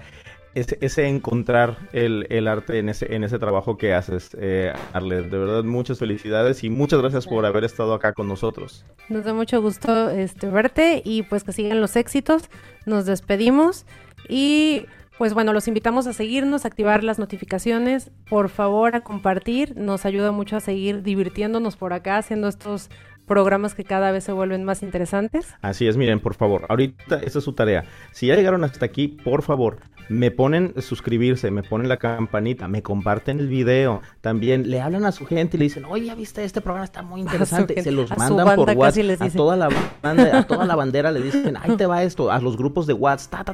ese, 0.55 1.07
encontrar 1.07 1.77
el, 1.93 2.47
arte 2.47 2.79
en 2.79 2.89
ese, 2.89 3.15
en 3.15 3.23
ese 3.23 3.39
trabajo 3.39 3.77
que 3.77 3.93
haces, 3.93 4.35
eh, 4.39 4.73
Arlet. 4.93 5.29
De 5.29 5.37
verdad, 5.37 5.63
muchas 5.63 5.99
felicidades 5.99 6.63
y 6.63 6.69
muchas 6.69 6.99
gracias 6.99 7.27
por 7.27 7.45
haber 7.45 7.63
estado 7.63 7.93
acá 7.93 8.13
con 8.13 8.27
nosotros. 8.27 8.85
Nos 9.09 9.23
da 9.25 9.33
mucho 9.33 9.61
gusto 9.61 10.09
este, 10.09 10.47
verte 10.47 11.01
y 11.03 11.23
pues 11.23 11.43
que 11.43 11.51
sigan 11.53 11.81
los 11.81 11.95
éxitos. 11.95 12.49
Nos 12.85 13.05
despedimos 13.05 13.85
y 14.29 14.85
pues 15.17 15.33
bueno, 15.33 15.53
los 15.53 15.67
invitamos 15.67 16.07
a 16.07 16.13
seguirnos, 16.13 16.65
activar 16.65 17.03
las 17.03 17.19
notificaciones, 17.19 18.11
por 18.27 18.49
favor 18.49 18.95
a 18.95 19.01
compartir, 19.01 19.77
nos 19.77 20.05
ayuda 20.05 20.31
mucho 20.31 20.57
a 20.57 20.59
seguir 20.59 21.03
divirtiéndonos 21.03 21.77
por 21.77 21.93
acá 21.93 22.17
haciendo 22.17 22.47
estos 22.47 22.89
programas 23.25 23.75
que 23.75 23.83
cada 23.83 24.11
vez 24.11 24.23
se 24.23 24.31
vuelven 24.31 24.63
más 24.63 24.83
interesantes. 24.83 25.55
Así 25.61 25.87
es, 25.87 25.97
miren, 25.97 26.19
por 26.19 26.35
favor, 26.35 26.65
ahorita 26.69 27.19
esa 27.19 27.39
es 27.39 27.45
su 27.45 27.53
tarea. 27.53 27.85
Si 28.11 28.27
ya 28.27 28.35
llegaron 28.35 28.63
hasta 28.63 28.85
aquí, 28.85 29.07
por 29.07 29.41
favor, 29.41 29.79
me 30.09 30.31
ponen 30.31 30.73
suscribirse, 30.81 31.51
me 31.51 31.63
ponen 31.63 31.87
la 31.87 31.97
campanita, 31.97 32.67
me 32.67 32.81
comparten 32.81 33.39
el 33.39 33.47
video, 33.47 34.01
también 34.21 34.69
le 34.69 34.81
hablan 34.81 35.05
a 35.05 35.11
su 35.11 35.25
gente 35.25 35.57
y 35.57 35.59
le 35.59 35.63
dicen, 35.65 35.85
oye, 35.85 36.13
¿viste? 36.15 36.43
Este 36.43 36.61
programa 36.61 36.85
está 36.85 37.01
muy 37.01 37.21
interesante. 37.21 37.81
Se 37.81 37.91
los 37.91 38.15
mandan 38.17 38.55
por 38.55 38.69
WhatsApp 38.71 39.21
a 39.21 39.29
toda 39.29 39.55
la 39.55 39.69
banda, 40.01 40.39
a 40.39 40.47
toda 40.47 40.65
la 40.65 40.75
bandera 40.83 41.11
le 41.11 41.21
dicen, 41.21 41.57
ahí 41.57 41.75
te 41.75 41.85
va 41.85 42.03
esto, 42.03 42.31
a 42.31 42.39
los 42.39 42.57
grupos 42.57 42.87
de 42.87 42.93
WhatsApp, 42.93 43.49